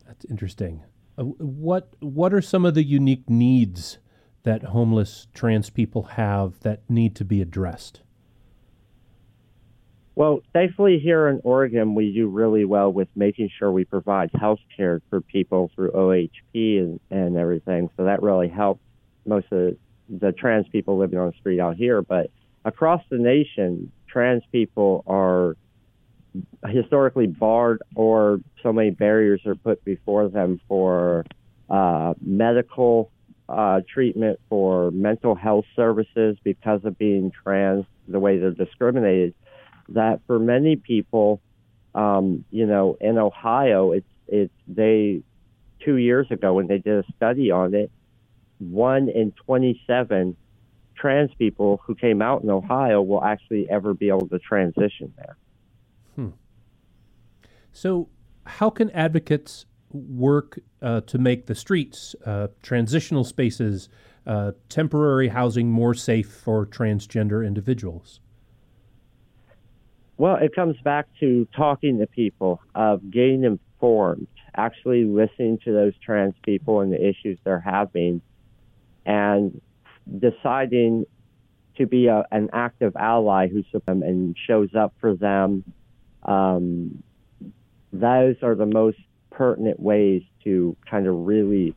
That's 0.07 0.25
interesting. 0.25 0.83
Uh, 1.17 1.23
what 1.23 1.93
what 1.99 2.33
are 2.33 2.41
some 2.41 2.65
of 2.65 2.73
the 2.73 2.83
unique 2.83 3.29
needs 3.29 3.99
that 4.43 4.63
homeless 4.63 5.27
trans 5.33 5.69
people 5.69 6.03
have 6.03 6.59
that 6.61 6.81
need 6.89 7.15
to 7.17 7.25
be 7.25 7.41
addressed? 7.41 8.01
Well, 10.19 10.41
thankfully 10.51 10.99
here 10.99 11.29
in 11.29 11.39
Oregon, 11.45 11.95
we 11.95 12.11
do 12.11 12.27
really 12.27 12.65
well 12.65 12.91
with 12.91 13.07
making 13.15 13.51
sure 13.57 13.71
we 13.71 13.85
provide 13.85 14.29
health 14.37 14.59
care 14.75 15.01
for 15.09 15.21
people 15.21 15.71
through 15.73 15.91
OHP 15.91 16.77
and, 16.77 16.99
and 17.09 17.37
everything. 17.37 17.89
So 17.95 18.03
that 18.03 18.21
really 18.21 18.49
helps 18.49 18.81
most 19.25 19.45
of 19.53 19.77
the 20.09 20.33
trans 20.33 20.67
people 20.67 20.97
living 20.97 21.17
on 21.17 21.27
the 21.27 21.37
street 21.39 21.61
out 21.61 21.77
here. 21.77 22.01
But 22.01 22.31
across 22.65 23.01
the 23.09 23.17
nation, 23.17 23.93
trans 24.09 24.43
people 24.51 25.05
are 25.07 25.55
historically 26.67 27.27
barred 27.27 27.81
or 27.95 28.41
so 28.61 28.73
many 28.73 28.89
barriers 28.89 29.39
are 29.45 29.55
put 29.55 29.85
before 29.85 30.27
them 30.27 30.59
for 30.67 31.25
uh, 31.69 32.13
medical 32.19 33.09
uh, 33.47 33.79
treatment, 33.87 34.37
for 34.49 34.91
mental 34.91 35.33
health 35.33 35.63
services 35.77 36.35
because 36.43 36.83
of 36.83 36.97
being 36.97 37.31
trans, 37.31 37.85
the 38.09 38.19
way 38.19 38.37
they're 38.37 38.51
discriminated 38.51 39.33
that 39.93 40.21
for 40.27 40.39
many 40.39 40.75
people, 40.75 41.41
um, 41.95 42.45
you 42.51 42.65
know, 42.65 42.97
in 43.01 43.17
Ohio, 43.17 43.91
it's 43.91 44.07
it's 44.27 44.53
they 44.67 45.21
two 45.83 45.95
years 45.95 46.27
ago 46.29 46.53
when 46.53 46.67
they 46.67 46.77
did 46.77 47.05
a 47.05 47.11
study 47.15 47.51
on 47.51 47.73
it, 47.73 47.91
one 48.59 49.09
in 49.09 49.31
twenty 49.31 49.81
seven 49.87 50.35
trans 50.95 51.33
people 51.35 51.81
who 51.85 51.95
came 51.95 52.21
out 52.21 52.43
in 52.43 52.49
Ohio 52.49 53.01
will 53.01 53.23
actually 53.23 53.69
ever 53.69 53.93
be 53.93 54.09
able 54.09 54.27
to 54.27 54.39
transition 54.39 55.13
there. 55.15 55.37
Hmm. 56.15 56.29
So, 57.71 58.09
how 58.45 58.69
can 58.69 58.89
advocates 58.91 59.65
work 59.91 60.59
uh, 60.81 61.01
to 61.01 61.17
make 61.17 61.47
the 61.47 61.55
streets, 61.55 62.15
uh, 62.25 62.47
transitional 62.61 63.23
spaces, 63.23 63.89
uh, 64.27 64.51
temporary 64.67 65.29
housing 65.29 65.71
more 65.71 65.93
safe 65.93 66.29
for 66.29 66.65
transgender 66.65 67.45
individuals? 67.45 68.19
Well, 70.19 70.35
it 70.35 70.53
comes 70.53 70.75
back 70.83 71.07
to 71.21 71.47
talking 71.55 71.99
to 71.99 72.05
people, 72.05 72.59
of 72.75 73.09
getting 73.09 73.45
informed, 73.45 74.27
actually 74.53 75.05
listening 75.05 75.59
to 75.63 75.71
those 75.71 75.93
trans 76.03 76.33
people 76.43 76.81
and 76.81 76.91
the 76.91 77.01
issues 77.01 77.39
they're 77.45 77.61
having, 77.61 78.21
and 79.05 79.61
deciding 80.19 81.05
to 81.77 81.87
be 81.87 82.07
a, 82.07 82.25
an 82.31 82.49
active 82.51 82.97
ally 82.97 83.47
who 83.47 83.63
supports 83.71 83.85
them 83.85 84.03
and 84.03 84.35
shows 84.45 84.75
up 84.75 84.93
for 84.99 85.15
them. 85.15 85.63
Um, 86.23 87.01
those 87.93 88.35
are 88.43 88.55
the 88.55 88.65
most 88.65 88.97
pertinent 89.31 89.79
ways 89.79 90.23
to 90.43 90.75
kind 90.91 91.07
of 91.07 91.15
really 91.15 91.75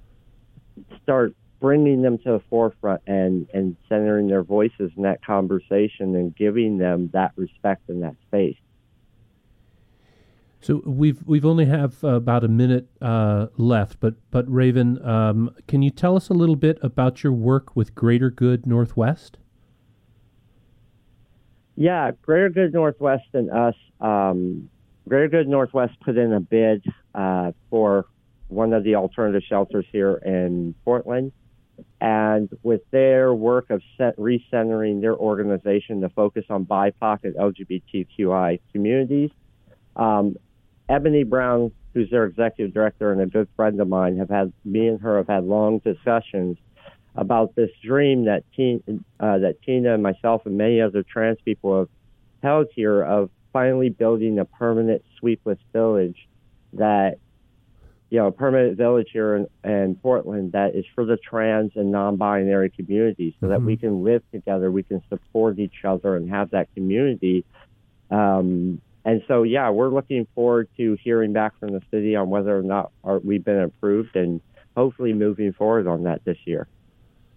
start 1.00 1.36
bringing 1.62 2.02
them 2.02 2.18
to 2.18 2.32
the 2.32 2.42
forefront 2.50 3.00
and, 3.06 3.48
and 3.54 3.76
centering 3.88 4.26
their 4.26 4.42
voices 4.42 4.90
in 4.96 5.04
that 5.04 5.24
conversation 5.24 6.16
and 6.16 6.34
giving 6.36 6.76
them 6.76 7.08
that 7.12 7.30
respect 7.36 7.88
in 7.88 8.00
that 8.00 8.16
space. 8.26 8.56
So 10.60 10.82
we've 10.84 11.20
we've 11.26 11.44
only 11.44 11.64
have 11.66 12.04
uh, 12.04 12.08
about 12.08 12.44
a 12.44 12.48
minute 12.48 12.88
uh, 13.00 13.46
left, 13.56 13.98
but 13.98 14.14
but 14.30 14.44
Raven, 14.52 15.04
um, 15.04 15.54
can 15.66 15.82
you 15.82 15.90
tell 15.90 16.14
us 16.14 16.28
a 16.28 16.34
little 16.34 16.54
bit 16.56 16.78
about 16.82 17.24
your 17.24 17.32
work 17.32 17.74
with 17.74 17.94
Greater 17.96 18.30
Good 18.30 18.64
Northwest? 18.66 19.38
Yeah, 21.74 22.12
Greater 22.22 22.50
Good 22.50 22.72
Northwest 22.72 23.26
and 23.32 23.50
us. 23.50 23.74
Um, 24.00 24.68
Greater 25.08 25.28
Good 25.28 25.48
Northwest 25.48 25.94
put 26.00 26.16
in 26.16 26.32
a 26.32 26.40
bid 26.40 26.84
uh, 27.12 27.52
for 27.70 28.06
one 28.46 28.72
of 28.72 28.84
the 28.84 28.94
alternative 28.94 29.42
shelters 29.48 29.86
here 29.90 30.14
in 30.24 30.74
Portland, 30.84 31.32
and 32.02 32.48
with 32.64 32.80
their 32.90 33.32
work 33.32 33.70
of 33.70 33.80
set, 33.96 34.16
recentering 34.16 35.00
their 35.00 35.16
organization 35.16 36.00
to 36.00 36.08
focus 36.08 36.44
on 36.50 36.66
BIPOC 36.66 37.18
and 37.22 37.36
LGBTQI 37.36 38.58
communities. 38.72 39.30
Um, 39.94 40.34
Ebony 40.88 41.22
Brown, 41.22 41.70
who's 41.94 42.10
their 42.10 42.24
executive 42.24 42.74
director 42.74 43.12
and 43.12 43.20
a 43.20 43.26
good 43.26 43.46
friend 43.54 43.80
of 43.80 43.86
mine, 43.86 44.18
have 44.18 44.30
had 44.30 44.52
me 44.64 44.88
and 44.88 45.00
her 45.00 45.18
have 45.18 45.28
had 45.28 45.44
long 45.44 45.78
discussions 45.78 46.58
about 47.14 47.54
this 47.54 47.70
dream 47.84 48.24
that 48.24 48.42
Tina, 48.56 48.80
uh, 49.20 49.38
that 49.38 49.62
Tina 49.64 49.94
and 49.94 50.02
myself 50.02 50.44
and 50.44 50.58
many 50.58 50.80
other 50.80 51.04
trans 51.04 51.38
people 51.44 51.78
have 51.78 51.88
held 52.42 52.66
here 52.74 53.00
of 53.04 53.30
finally 53.52 53.90
building 53.90 54.40
a 54.40 54.44
permanent 54.44 55.04
sweepless 55.20 55.58
village 55.72 56.28
that 56.72 57.18
you 58.12 58.18
know, 58.18 58.26
a 58.26 58.30
permanent 58.30 58.76
village 58.76 59.08
here 59.10 59.36
in, 59.36 59.46
in 59.64 59.94
Portland 59.94 60.52
that 60.52 60.74
is 60.74 60.84
for 60.94 61.06
the 61.06 61.16
trans 61.16 61.72
and 61.76 61.90
non-binary 61.90 62.68
community, 62.68 63.34
so 63.40 63.46
mm-hmm. 63.46 63.52
that 63.54 63.62
we 63.62 63.74
mm-hmm. 63.74 63.86
can 63.86 64.04
live 64.04 64.22
together, 64.30 64.70
we 64.70 64.82
can 64.82 65.02
support 65.08 65.58
each 65.58 65.82
other, 65.82 66.14
and 66.16 66.28
have 66.28 66.50
that 66.50 66.68
community. 66.74 67.42
Um, 68.10 68.82
and 69.06 69.22
so, 69.26 69.44
yeah, 69.44 69.70
we're 69.70 69.88
looking 69.88 70.26
forward 70.34 70.68
to 70.76 70.98
hearing 71.02 71.32
back 71.32 71.58
from 71.58 71.72
the 71.72 71.80
city 71.90 72.14
on 72.14 72.28
whether 72.28 72.54
or 72.54 72.62
not 72.62 72.92
are, 73.02 73.18
we've 73.18 73.42
been 73.42 73.60
approved, 73.60 74.14
and 74.14 74.42
hopefully 74.76 75.14
moving 75.14 75.54
forward 75.54 75.86
on 75.86 76.02
that 76.02 76.22
this 76.26 76.36
year. 76.44 76.68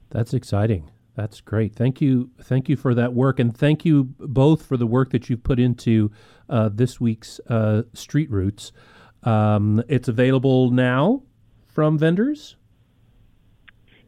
That's 0.10 0.34
exciting. 0.34 0.92
That's 1.16 1.40
great. 1.40 1.74
Thank 1.74 2.02
you. 2.02 2.32
Thank 2.42 2.68
you 2.68 2.76
for 2.76 2.94
that 2.96 3.14
work, 3.14 3.40
and 3.40 3.56
thank 3.56 3.86
you 3.86 4.14
both 4.20 4.66
for 4.66 4.76
the 4.76 4.88
work 4.88 5.12
that 5.12 5.30
you've 5.30 5.44
put 5.44 5.58
into 5.58 6.12
uh, 6.50 6.70
this 6.70 7.00
week's 7.00 7.40
uh, 7.48 7.84
Street 7.94 8.30
Roots. 8.30 8.74
Um, 9.26 9.84
it's 9.90 10.08
available 10.08 10.72
now 10.72 11.24
from 11.68 11.98
vendors. 11.98 12.56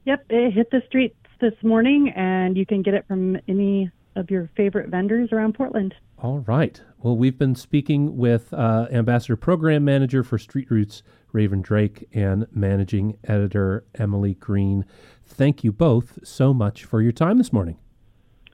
Yep, 0.06 0.26
it 0.30 0.54
hit 0.54 0.72
the 0.72 0.82
streets 0.88 1.18
this 1.42 1.54
morning, 1.64 2.14
and 2.16 2.56
you 2.56 2.66
can 2.66 2.82
get 2.82 2.94
it 2.94 3.06
from 3.08 3.38
any 3.48 3.92
of 4.16 4.32
your 4.32 4.50
favorite 4.56 4.90
vendors 4.90 5.32
around 5.32 5.54
Portland. 5.54 5.94
All 6.20 6.40
right. 6.40 6.82
Well, 7.00 7.16
we've 7.16 7.38
been 7.38 7.56
speaking 7.56 8.18
with 8.18 8.52
uh, 8.54 8.88
Ambassador 8.92 9.36
Program 9.36 9.86
Manager 9.86 10.24
for 10.24 10.38
Street 10.38 10.72
Roots, 10.72 11.04
Raven 11.32 11.62
Drake, 11.62 12.08
and 12.14 12.48
Managing 12.52 13.18
Editor 13.26 13.86
Emily 13.96 14.34
Greene. 14.36 14.86
Thank 15.26 15.64
you 15.64 15.72
both 15.72 16.18
so 16.24 16.54
much 16.54 16.86
for 16.86 17.02
your 17.02 17.12
time 17.12 17.38
this 17.38 17.54
morning. 17.54 17.78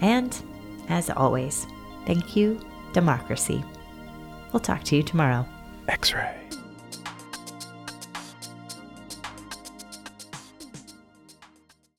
And 0.00 0.34
as 0.88 1.10
always, 1.10 1.66
thank 2.06 2.36
you, 2.36 2.60
democracy. 2.92 3.62
We'll 4.52 4.60
talk 4.60 4.82
to 4.84 4.96
you 4.96 5.02
tomorrow. 5.02 5.46
X 5.88 6.14
ray. 6.14 6.45